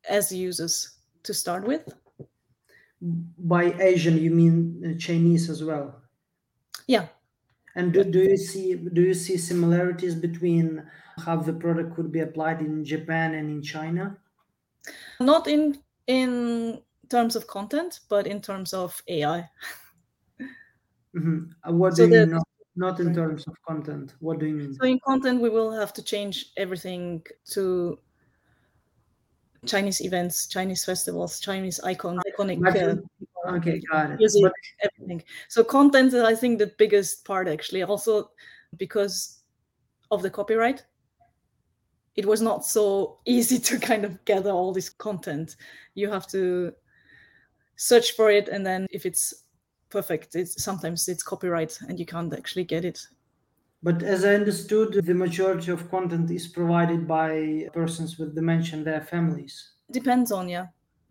[0.10, 1.94] as users to start with.
[3.02, 6.02] By asian you mean uh, chinese as well
[6.88, 7.10] Yeah.
[7.76, 12.20] and do, do you see do you see similarities between how the product could be
[12.20, 14.20] applied in japan and in china
[15.20, 19.50] Not in in terms of content, but in terms of AI.
[21.14, 21.54] Mhm.
[21.68, 24.56] Uh, what So do you mean not, not in terms of content what do you
[24.56, 28.00] mean So in content, we will have to change everything to
[29.68, 33.02] Chinese events, Chinese festivals, Chinese icons, iconic
[33.48, 35.24] uh, okay got it music, but everything.
[35.48, 37.84] So content is, I think, the biggest part actually.
[37.84, 38.32] Also
[38.78, 39.44] because
[40.12, 40.86] of the copyright,
[42.16, 45.56] it was not so easy to kind of gather all this content.
[45.96, 46.74] You have to
[47.76, 49.46] search for it, and then if it's
[49.90, 53.00] perfect, it's sometimes it's copyright, and you can't actually get it.
[53.84, 58.86] But as I understood, the majority of content is provided by persons with dementia and
[58.86, 59.74] their families.
[59.92, 60.68] depends on yeah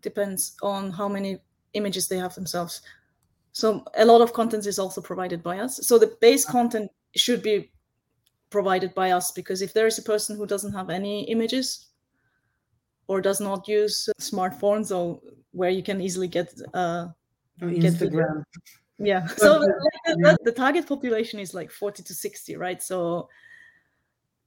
[0.09, 1.31] depends on how many
[1.73, 2.81] images they have themselves
[3.51, 7.41] so a lot of content is also provided by us so the base content should
[7.41, 7.55] be
[8.49, 11.87] provided by us because if there is a person who doesn't have any images
[13.07, 15.19] or does not use smartphones or
[15.51, 17.07] where you can easily get uh
[17.59, 17.91] Get video.
[17.91, 18.43] Instagram.
[18.99, 20.35] yeah so But, like, the, yeah.
[20.43, 23.29] the target population is like 40 to 60 right so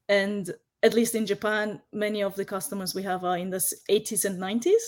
[0.08, 0.50] and
[0.82, 4.40] at least in japan many of the customers we have are in the 80s and
[4.40, 4.84] 90s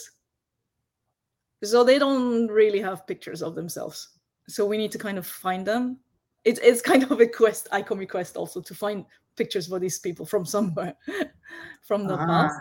[1.63, 5.67] so they don't really have pictures of themselves so we need to kind of find
[5.67, 5.99] them
[6.45, 9.05] it's, it's kind of a quest icon request also to find
[9.37, 10.95] pictures for these people from somewhere
[11.83, 12.27] from the Ah.
[12.27, 12.59] past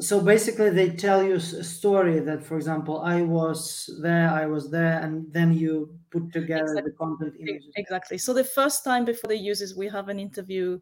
[0.00, 4.70] So- basically, they tell you a story that, for example, I was there, I was
[4.70, 7.68] there, and then you put together the content images.
[7.76, 8.16] Exactly.
[8.16, 10.80] So the first time before the users, we have an interview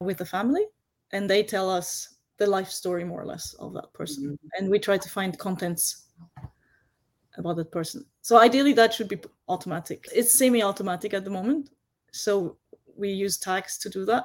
[0.00, 0.64] with the family,
[1.12, 4.38] and they tell us the life story more or less of that person, Mhm.
[4.58, 6.05] and we try to find contents
[7.36, 8.04] about that person.
[8.22, 10.08] So ideally, that should be automatic.
[10.14, 11.70] It's semi-automatic at the moment,
[12.12, 12.56] so
[12.96, 14.24] we use tags to do that.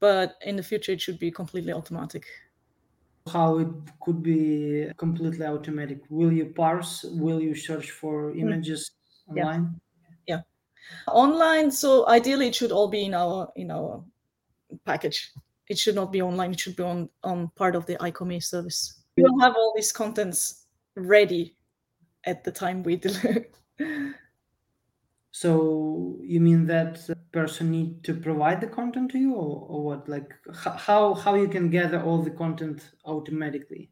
[0.00, 2.24] But in the future, it should be completely automatic.
[3.32, 3.68] How it
[4.00, 6.02] could be completely automatic?
[6.10, 7.04] Will you parse?
[7.04, 8.38] Will you search for Hmm.
[8.40, 8.90] images
[9.28, 9.80] online?
[10.26, 10.42] Yeah,
[11.08, 11.70] online.
[11.70, 14.04] So ideally, it should all be in our in our
[14.84, 15.32] package.
[15.68, 16.52] It should not be online.
[16.52, 19.00] It should be on on part of the Aikomi service.
[19.16, 20.63] We will have all these contents
[20.96, 21.56] ready
[22.24, 23.46] at the time we deliver.
[25.32, 30.08] So you mean that person need to provide the content to you, or, or what?
[30.08, 33.90] Like how how you can gather all the content automatically?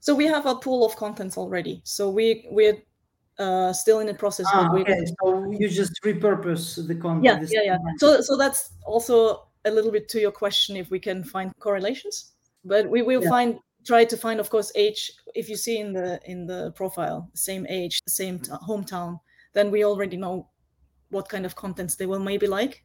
[0.00, 1.80] so we have a pool of contents already.
[1.84, 2.82] So we we're
[3.38, 4.46] uh, still in the process.
[4.52, 5.04] Ah, okay.
[5.22, 7.24] So you just repurpose the content.
[7.24, 10.98] yeah yeah yeah so so that's also a little bit to your question if we
[10.98, 12.32] can find correlations
[12.64, 13.28] but we will Yeah.
[13.28, 15.00] find try to find of course age
[15.34, 19.18] if you see in the in the profile same age same t- hometown
[19.54, 20.48] then we already know
[21.10, 22.84] what kind of contents they will maybe like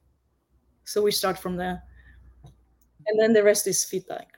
[0.86, 1.84] so we start from there
[3.08, 4.30] and then the rest is feedback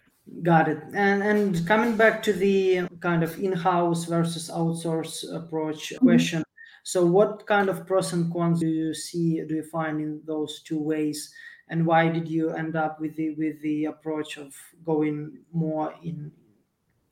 [0.41, 0.80] Got it.
[0.93, 6.06] And and coming back to the kind of in-house versus outsource approach mm-hmm.
[6.06, 6.43] question.
[6.84, 10.62] So what kind of pros and cons do you see, do you find in those
[10.63, 11.34] two ways?
[11.69, 16.32] And why did you end up with the with the approach of going more in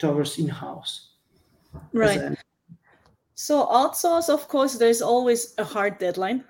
[0.03, 1.09] towards in-house?
[1.93, 2.37] right
[3.35, 6.43] so outsource of course there's always a hard deadline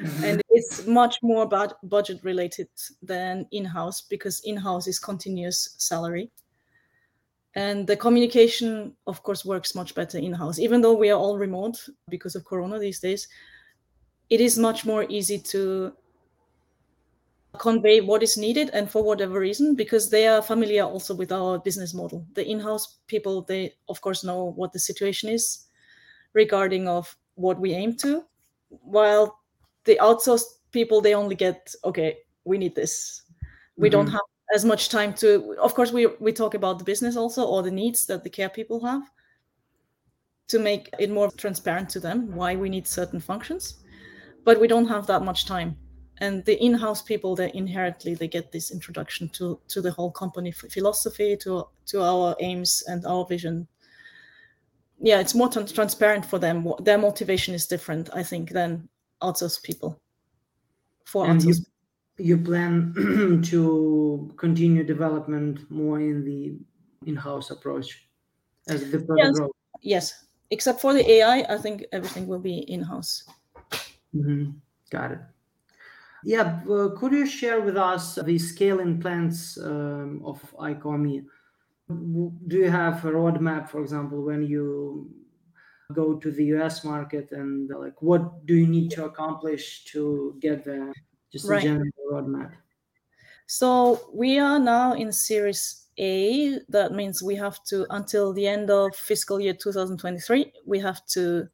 [0.00, 0.22] Mhm.
[0.24, 2.68] and it's much more about budget related
[3.02, 6.30] than in-house because in-house is continuous salary
[7.54, 11.76] and the communication of course works much better in-house even though we are all remote
[12.08, 13.28] because of corona these days
[14.30, 15.92] it is much more easy to
[17.58, 21.58] convey what is needed and for whatever reason because they are familiar also with our
[21.58, 22.26] business model.
[22.34, 25.66] The in-house people they of course know what the situation is
[26.34, 28.24] regarding of what we aim to
[28.68, 29.38] while
[29.84, 33.22] the outsourced people they only get okay we need this.
[33.76, 34.12] We don't Mhm.
[34.12, 37.62] have as much time to of course we we talk about the business also or
[37.62, 39.02] the needs that the care people have
[40.48, 43.84] to make it more transparent to them why we need certain functions
[44.44, 45.76] but we don't have that much time
[46.20, 50.52] and the in-house people they inherently they get this introduction to to the whole company
[50.52, 53.66] ph- philosophy to to our aims and our vision.
[55.00, 56.66] Yeah it's more tran- transparent for them.
[56.82, 58.88] Their motivation is different i think than
[59.22, 60.00] outsourced people.
[61.04, 61.66] For And you, outsourced
[62.18, 62.92] you plan
[63.50, 66.58] to continue development more in the
[67.06, 68.08] in-house approach
[68.68, 69.38] as the Yes.
[69.82, 70.24] yes.
[70.50, 73.24] Except for the ai i think everything will be in-house.
[74.14, 74.54] Mhm.
[74.90, 75.18] Got it.
[76.24, 81.24] Yeah, uh, could you share with us the scaling plans um, of Aikomi?
[81.88, 85.10] Do you have a roadmap, for example, when you
[85.92, 90.36] go to the US market and uh, like what do you need to accomplish to
[90.40, 90.92] get there?
[91.32, 92.52] Just a general roadmap.
[93.46, 96.58] So we are now in Series A.
[96.68, 101.48] That means we have to, until the end of fiscal year 2023, we have to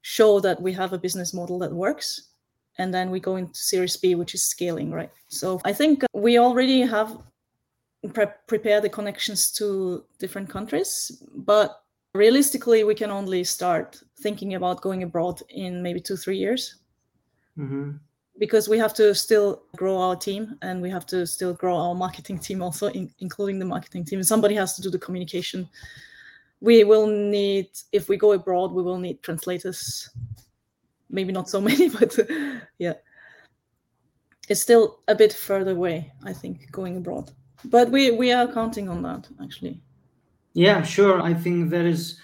[0.00, 2.30] show that we have a business model that works.
[2.78, 5.10] And then we go into Series B, which is scaling, right?
[5.28, 7.18] So I think we already have
[8.12, 11.82] pre- prepared the connections to different countries, but
[12.14, 16.76] realistically, we can only start thinking about going abroad in maybe two, three years.
[17.56, 17.92] Hmm
[18.38, 21.94] because we have to still grow our team and we have to still grow our
[21.94, 24.22] marketing team also in, including the marketing team.
[24.22, 25.66] Somebody has to do the communication
[26.60, 30.10] we will need if we go abroad we will need translators
[31.10, 32.18] maybe not so many but
[32.78, 32.94] yeah
[34.48, 37.30] it's still a bit further away i think going abroad
[37.64, 39.82] but we we are counting on that actually
[40.56, 41.20] Yeah, sure.
[41.20, 42.18] I think there is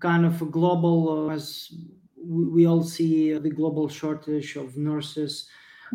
[0.00, 1.70] kind of a global, uh, as
[2.16, 5.46] we all see, the global shortage of nurses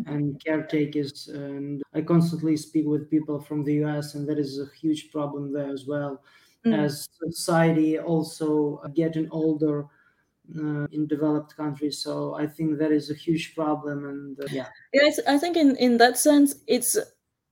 [0.06, 1.26] and caretakers.
[1.26, 5.52] And I constantly speak with people from the US, and there is a huge problem
[5.52, 6.22] there as well.
[6.64, 6.84] Mm.
[6.84, 9.86] As society also getting older
[10.58, 14.04] uh, in developed countries, so I think that is a huge problem.
[14.04, 16.96] And uh, yeah, Yeah, I think in in that sense, it's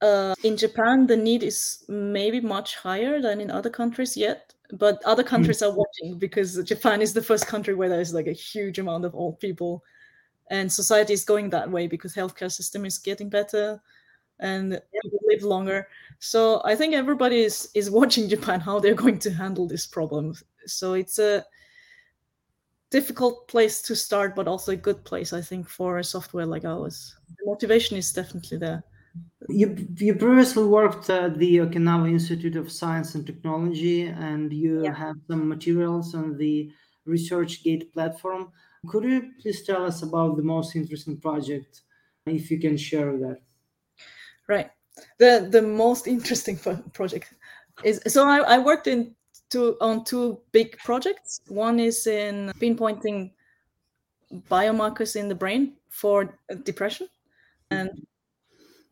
[0.01, 4.55] uh, in Japan the need is maybe much higher than in other countries yet.
[4.73, 8.29] But other countries are watching because Japan is the first country where there is like
[8.29, 9.83] a huge amount of old people,
[10.51, 13.81] and society is going that way because healthcare system is getting better,
[14.39, 15.89] and people live longer.
[16.19, 20.35] So I think everybody is is watching Japan how they're going to handle this problem.
[20.67, 21.45] So it's a
[22.91, 26.65] difficult place to start, but also a good place, I think, for a software like
[26.65, 27.17] ours.
[27.39, 28.85] The motivation is definitely there.
[29.49, 34.93] You, you previously worked at the Okinawa Institute of Science and Technology, and you Yeah.
[34.93, 36.71] have some materials on the
[37.07, 38.53] ResearchGate platform.
[38.87, 41.83] Could you please tell us about the most interesting project,
[42.27, 43.41] if you can share that?
[44.49, 44.71] Right.
[45.19, 46.59] The the most interesting
[46.93, 47.35] project
[47.85, 49.15] is so I, I worked in
[49.51, 51.41] two on two big projects.
[51.49, 53.33] One is in pinpointing
[54.49, 57.09] biomarkers in the brain for depression,
[57.71, 57.91] and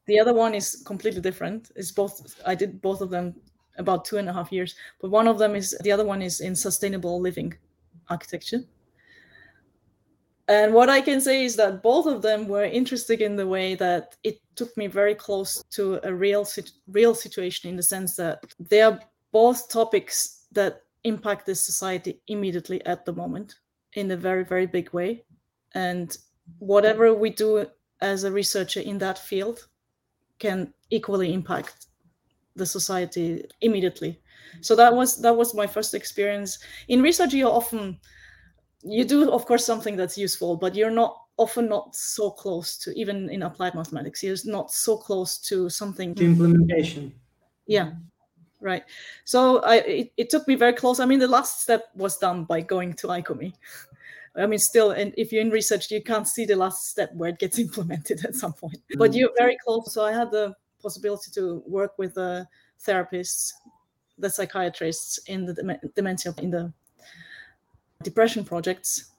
[0.07, 1.71] the other one is completely different.
[1.77, 3.35] It's both I did both of them
[3.79, 6.41] about two and a half years, but one of them is the other one is
[6.41, 7.55] in sustainable living
[8.09, 8.61] architecture.
[10.49, 13.75] And what I can say is that both of them were interesting in the way
[13.75, 16.49] that it took me very close to a real
[16.89, 18.99] real situation in the sense that they are
[19.31, 23.57] both topics that impact the society immediately at the moment
[23.95, 25.25] in a very very big way.
[25.75, 26.17] And
[26.59, 27.67] whatever we do
[28.01, 29.69] as a researcher in that field
[30.39, 31.87] can equally impact
[32.57, 34.21] the society immediately.
[34.61, 36.59] So that was that was my first experience.
[36.89, 37.99] In research you often
[38.83, 42.93] you do of course something that's useful but you're not often not so close to
[42.99, 46.15] even in applied mathematics you're not so close to something.
[46.15, 47.13] To implementation.
[47.67, 47.93] Yeah
[48.61, 48.83] right
[49.25, 52.45] so i it, it took me very close i mean the last step was done
[52.45, 53.53] by going to Aikomi
[54.37, 57.31] I mean, still, and if you're in research, you can't see the last step where
[57.31, 58.79] it gets implemented at some point.
[58.97, 59.93] But you're very close.
[59.93, 62.47] So I had the possibility to work with the
[62.87, 63.53] therapists,
[64.17, 66.73] the psychiatrists in the dementia, in the
[68.03, 69.13] depression projects,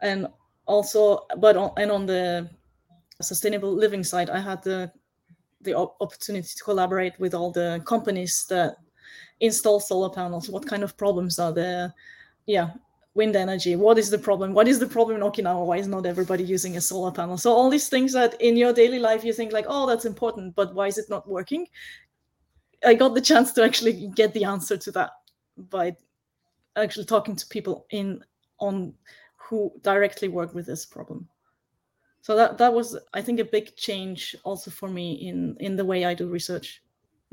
[0.00, 0.28] and
[0.66, 2.48] also, but on, and on the
[3.20, 4.90] sustainable living side, I had the
[5.60, 8.76] the opportunity to collaborate with all the companies that
[9.40, 10.48] install solar panels.
[10.48, 11.94] What kind of problems are there?
[12.46, 12.70] Yeah,
[13.14, 14.54] wind energy what is the problem?
[14.54, 15.66] What is the problem in okinawa?
[15.66, 17.36] Why is not everybody using a solar panel?
[17.36, 20.54] So all these things that in your daily life you think like oh that's important
[20.54, 21.66] but why is it not working?
[22.84, 25.10] I got the chance to actually get the answer to that
[25.56, 25.96] by
[26.76, 28.22] actually talking to people in
[28.60, 28.94] on
[29.36, 31.28] who directly work with this problem
[32.28, 35.84] so that that was i think a big change also for me in in the
[35.84, 36.82] way i do research.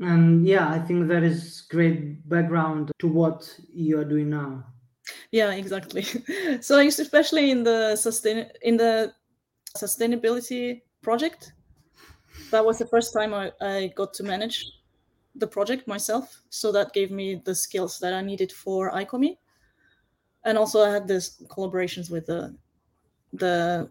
[0.00, 3.38] And yeah i think that is great background to what
[3.74, 4.64] you are doing now.
[5.30, 6.04] Yeah exactly.
[6.66, 9.12] So I used especially in the sustain in the
[9.76, 11.52] sustainability project
[12.50, 14.64] that was the first time I, I got to manage
[15.34, 16.42] the project myself.
[16.48, 19.36] So that gave me the skills that i needed for Aikomi
[20.46, 22.56] and also i had this collaborations with the
[23.44, 23.90] the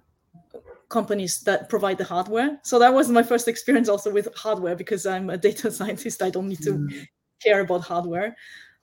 [0.90, 5.06] companies that provide the hardware so that was my first experience also with hardware because
[5.06, 7.08] i'm a data scientist i don't need to mm.
[7.44, 8.36] care about hardware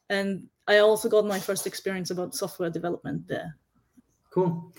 [0.08, 3.56] and I also got my first experience about software development there.
[4.30, 4.72] Cool.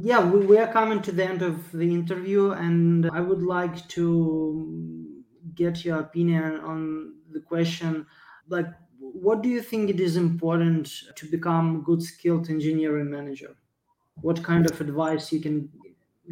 [0.00, 3.86] Yeah, we, we are coming to the end of the interview, and I would like
[3.88, 5.22] to
[5.54, 8.06] get your opinion on the question
[8.48, 8.66] like,
[8.98, 13.54] what do you think it is important to become good skilled engineering manager?
[14.22, 15.68] What kind of advice you can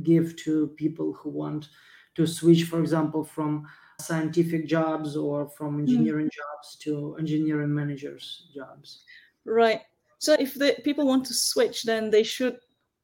[0.03, 1.69] give to people who want
[2.15, 3.67] to switch, for example, from
[4.01, 5.81] scientific jobs or from hmm.
[5.81, 6.31] engineering mm.
[6.31, 9.03] jobs to engineering managers jobs
[9.45, 9.81] right
[10.19, 12.59] so if the people want to switch then they should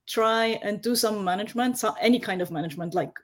[0.07, 3.19] try and do some management so any kind of management like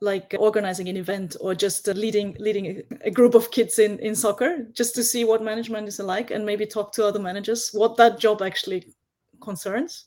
[0.00, 4.66] like organizing an event or just leading leading a group of kids in in soccer
[4.74, 8.18] just to see what management is like and maybe talk to other managers what that
[8.18, 8.84] job actually
[9.40, 10.06] concerns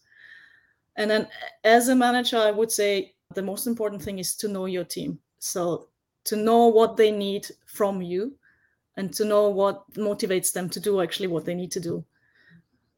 [0.98, 1.28] and then
[1.64, 5.20] as a manager i would say the most important thing is to know your team.
[5.40, 5.90] So
[6.26, 8.36] to know what they need from you
[8.96, 12.04] and to know what motivates them to do actually what they need to do.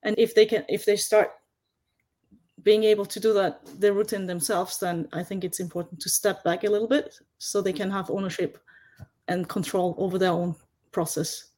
[0.03, 1.31] And if they can if they start
[2.63, 6.43] being able to do that the routine themselves then i think it's important to step
[6.43, 8.57] back a little bit so they can have ownership
[9.29, 10.53] and control over their own
[10.91, 11.51] process.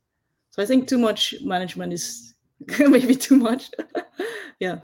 [0.52, 2.34] So i think too much management is
[2.80, 3.72] maybe too much.
[4.60, 4.78] Yeah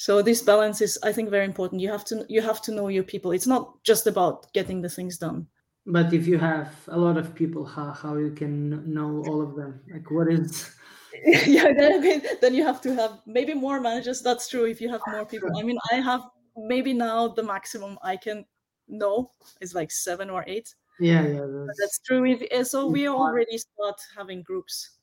[0.00, 1.82] so this balance is i think very important.
[1.82, 3.32] You have to you have to know your people.
[3.32, 5.46] It's not just about getting the things done.
[5.84, 9.56] But if you have a lot of people how, how you can know all of
[9.56, 9.80] them?
[9.92, 10.74] Like what is
[11.46, 14.22] yeah then, then you have to have maybe more managers.
[14.22, 15.50] That's true if you have more people.
[15.58, 16.22] I mean i have
[16.56, 18.46] maybe now the maximum i can
[18.88, 20.74] know is like seven or eight.
[20.98, 24.96] Yeah yeah that's, that's true eh, so we already start having groups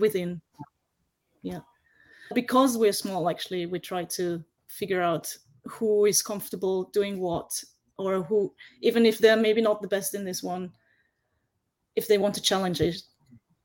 [0.00, 0.40] within.
[1.42, 1.62] Yeah
[2.32, 7.50] because we're small actually we try to figure out who is comfortable doing what
[7.98, 10.70] or who even if they're maybe not the best in this one
[11.94, 12.96] if they want to challenge it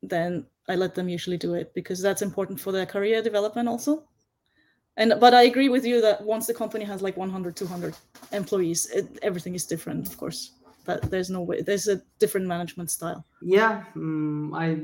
[0.04, 4.04] then i let them usually do it because that's important for their career development also.
[4.98, 7.96] And but i agree with you that once the company has like 100 200
[8.32, 10.52] employees it, everything is different of course.
[10.86, 13.26] But there's no way there's a different management style.
[13.42, 14.78] Yeah um, i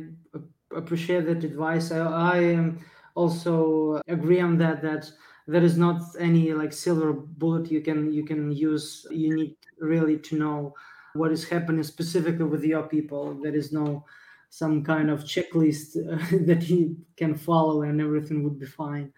[0.76, 1.92] appreciate that advice.
[1.92, 2.72] I, I
[3.16, 5.12] also agree on that that
[5.48, 9.06] there is not any like silver bullet you can you can use.
[9.12, 10.74] You need really to know
[11.14, 13.34] what is happening specifically with your people.
[13.36, 14.06] There is no
[14.50, 19.12] some kind of checklist uh, that you can follow and everything would be fine.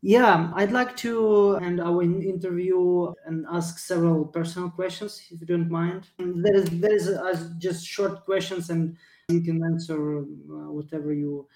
[0.00, 5.70] Yeah i'd like to end our interview and ask several personal questions if you don't
[5.70, 6.06] mind.
[6.18, 8.96] There is there is uh, just short questions and
[9.28, 11.48] you can answer uh, whatever you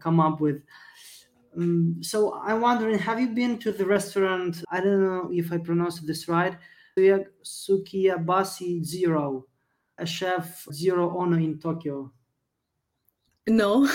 [0.00, 0.62] come up with
[1.56, 4.62] um, so I'm wondering, have you been to the restaurant?
[4.70, 6.56] I don't know if I pronounced this right.
[6.98, 9.46] Sukiyabashi Jiro,
[9.98, 12.12] a chef Jiro Ono in Tokyo.
[13.46, 13.88] No.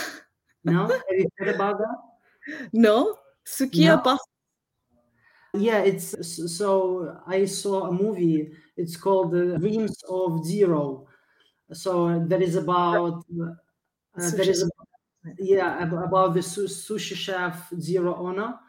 [0.64, 2.70] No, have you heard about that?
[2.74, 4.04] No, Sukiyabashi.
[4.04, 4.18] No.
[5.54, 6.16] Yeah, it's
[6.56, 8.52] so I saw a movie.
[8.78, 11.08] It's called The Dreams of Jiro.
[11.74, 14.71] So that is about uh, that is
[15.38, 18.60] yeah about the sushi chef Jiro Ono.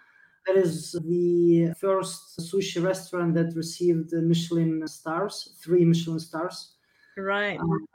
[0.46, 6.74] That is the first sushi restaurant that received Michelin stars, three Michelin stars.
[7.16, 7.60] Right.
[7.60, 7.86] Um,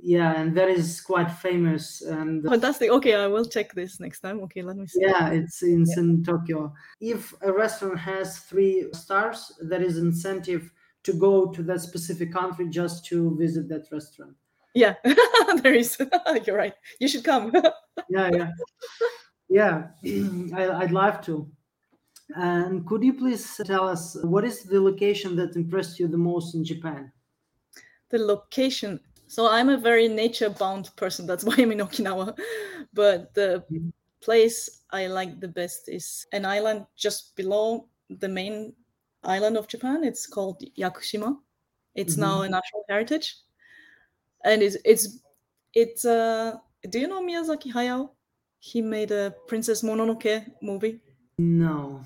[0.00, 2.02] yeah, and that is quite famous.
[2.02, 2.90] And fantastic.
[2.90, 4.40] Okay, I will check this next time.
[4.42, 5.00] Okay, let me see.
[5.02, 6.02] Yeah, it's, it's yeah.
[6.02, 6.72] in Tokyo.
[7.00, 10.72] If a restaurant has three stars, there is incentive
[11.04, 14.34] to go to that specific country just to visit that restaurant.
[14.74, 14.94] Yeah,
[15.62, 15.96] there is.
[16.46, 16.74] You're right.
[17.00, 17.52] You should come.
[18.08, 18.50] Yeah, yeah,
[19.48, 19.86] yeah.
[20.54, 21.48] I, I'd love to.
[22.34, 26.54] And could you please tell us what is the location that impressed you the most
[26.54, 27.12] in Japan?
[28.10, 29.00] The location.
[29.28, 31.26] So I'm a very nature-bound person.
[31.26, 32.36] That's why I'm in Okinawa.
[32.92, 33.90] But the mm-hmm.
[34.20, 38.72] place I like the best is an island just below the main
[39.22, 40.04] island of Japan.
[40.04, 41.36] It's called Yakushima.
[41.94, 42.22] It's mm-hmm.
[42.22, 43.36] now a national heritage
[44.46, 45.18] and it's it's
[45.74, 46.56] it's uh
[46.86, 48.10] do you know Miyazaki Hayao?
[48.58, 51.00] He made a Princess Mononoke movie.
[51.38, 52.00] No.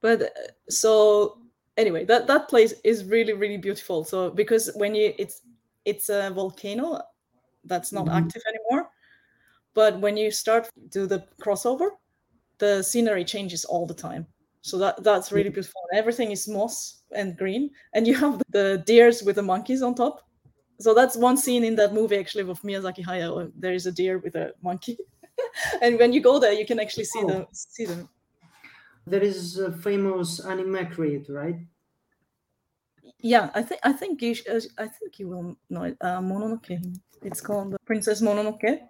[0.00, 0.26] But uh,
[0.68, 1.38] so
[1.76, 4.04] anyway, that that place is really really beautiful.
[4.04, 5.42] So because when you it's
[5.84, 7.00] it's a volcano
[7.64, 8.16] that's not mm-hmm.
[8.16, 8.88] active anymore,
[9.74, 11.90] but when you start do the crossover,
[12.58, 14.26] the scenery changes all the time.
[14.62, 15.80] So that that's really beautiful.
[15.92, 20.22] Everything is moss and green, and you have the deers with the monkeys on top
[20.82, 23.52] so that's one scene in that movie actually of Miyazaki Hayao.
[23.56, 24.98] There is a deer with a monkey,
[25.82, 27.28] and when you go there, you can actually see oh.
[27.28, 27.46] them.
[27.52, 28.08] See them.
[29.06, 31.56] There is a famous anime creator, right?
[33.18, 35.96] Yeah, I think I think you sh- uh, I think you will know it.
[36.00, 36.98] Uh, Mononoke.
[37.22, 38.80] It's called Princess Mononoke.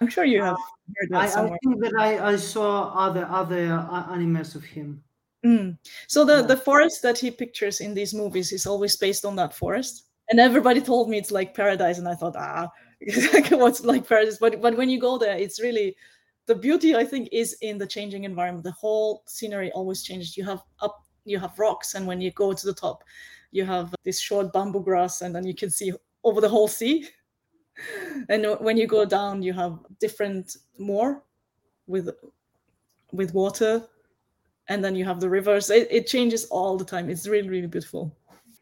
[0.00, 0.56] I'm sure you have
[0.96, 1.54] heard that I, somewhere.
[1.54, 5.02] I think that I, I saw other other uh, animes of him.
[5.44, 5.78] Mm.
[6.06, 6.42] So the, yeah.
[6.42, 10.40] the forest that he pictures in these movies is always based on that forest and
[10.40, 12.70] everybody told me it's like paradise and i thought ah
[13.50, 14.36] what's like paradise.
[14.38, 15.96] But but when you go there it's really
[16.46, 18.64] the beauty i think is in the changing environment.
[18.64, 20.36] The whole scenery always changes.
[20.36, 23.04] You have up you have rocks and when you go to the top
[23.52, 25.92] you have this short bamboo grass and then you can see
[26.24, 27.08] over the whole sea.
[28.28, 31.22] And when you go down you have different more
[31.86, 32.10] with
[33.12, 33.82] with water
[34.68, 35.70] and then you have the rivers.
[35.70, 37.08] It, it changes all the time.
[37.08, 38.14] It's really really beautiful.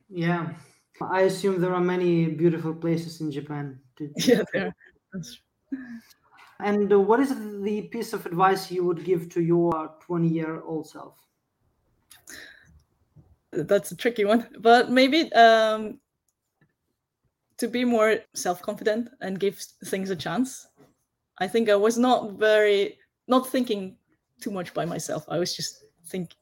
[0.09, 0.55] Yeah
[1.01, 3.79] I assume there are many beautiful places in Japan.
[3.97, 4.11] To...
[4.17, 4.75] Yeah, there.
[6.61, 7.31] And uh, what is
[7.63, 11.15] the piece of advice you would give to your 20 year old self?
[13.53, 16.01] That's a tricky one, but maybe um,
[17.57, 20.67] to be more self confident and give things a chance.
[21.39, 23.97] I think I was not very, not thinking
[24.41, 25.25] too much by myself.
[25.29, 26.35] I was just think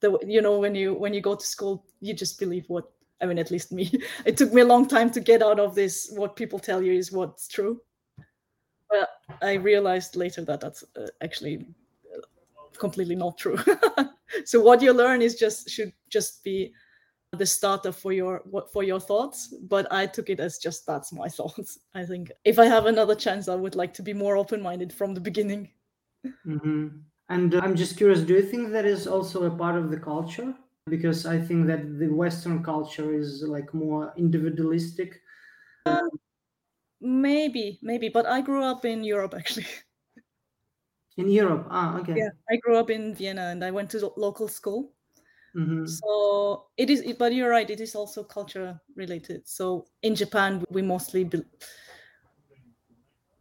[0.00, 2.90] that, you know, when you, when you go to school, you just believe what
[3.20, 3.90] I mean, at least me.
[4.24, 6.10] It took me a long time to get out of this.
[6.14, 7.80] What people tell you is what's true.
[8.88, 9.08] But
[9.42, 11.66] I realized later that that's uh, actually
[12.14, 12.20] uh,
[12.78, 13.58] completely not true.
[14.44, 16.72] so what you learn is just should just be
[17.32, 18.42] the starter for your
[18.72, 19.54] for your thoughts.
[19.62, 21.78] But I took it as just that's my thoughts.
[21.94, 24.92] I think if I have another chance, I would like to be more open minded
[24.92, 25.70] from the beginning.
[26.46, 26.88] Mm-hmm.
[27.28, 28.20] And uh, I'm just curious.
[28.20, 30.52] Do you think that is also a part of the culture?
[30.86, 35.20] Because I think that the Western culture is like more individualistic.
[35.86, 36.08] Um,
[37.00, 39.66] maybe, maybe, but I grew up in Europe actually.
[41.16, 42.14] In Europe, ah, okay.
[42.16, 44.92] Yeah, I grew up in Vienna and I went to local school.
[45.54, 45.84] Mm-hmm.
[45.86, 47.68] So it is, but you're right.
[47.68, 49.46] It is also culture related.
[49.46, 51.42] So in Japan, we mostly be,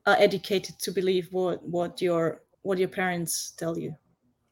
[0.08, 3.96] are educated to believe what what your what your parents tell you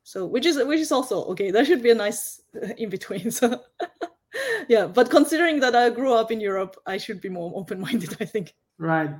[0.07, 3.29] so which is which is also okay there should be a nice uh, in between
[3.39, 3.61] so
[4.69, 8.25] yeah but considering that i grew up in europe i should be more open-minded i
[8.25, 9.11] think right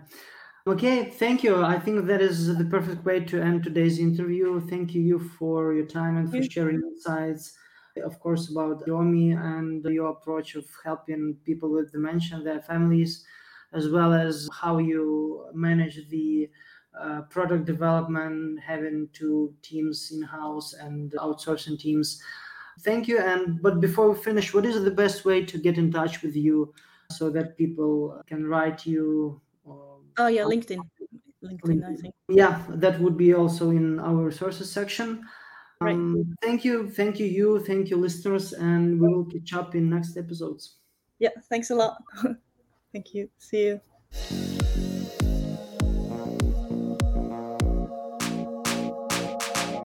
[0.67, 1.63] Okay, thank you.
[1.63, 4.59] I think that is the perfect way to end today's interview.
[4.59, 7.57] Thank you for your time and for sharing insights,
[8.03, 13.25] of course, about Aikomi and your approach of helping people with dementia and their families,
[13.71, 16.49] as well as how you manage the
[16.99, 22.21] uh, product development, having two teams in house and outsourcing teams.
[22.81, 23.19] Thank you.
[23.19, 26.35] And but before we finish, what is the best way to get in touch with
[26.35, 26.73] you
[27.11, 29.41] so that people can write you
[30.17, 30.79] Oh yeah, LinkedIn.
[31.43, 32.15] LinkedIn, I think.
[32.29, 35.23] Yeah, that would be also in our resources section.
[35.79, 35.93] Right.
[35.93, 39.89] Um, thank you, thank you, you, thank you, listeners, and we will catch up in
[39.89, 40.77] next episodes.
[41.19, 41.97] Yeah, thanks a lot.
[42.91, 43.29] thank you.
[43.37, 44.66] See you.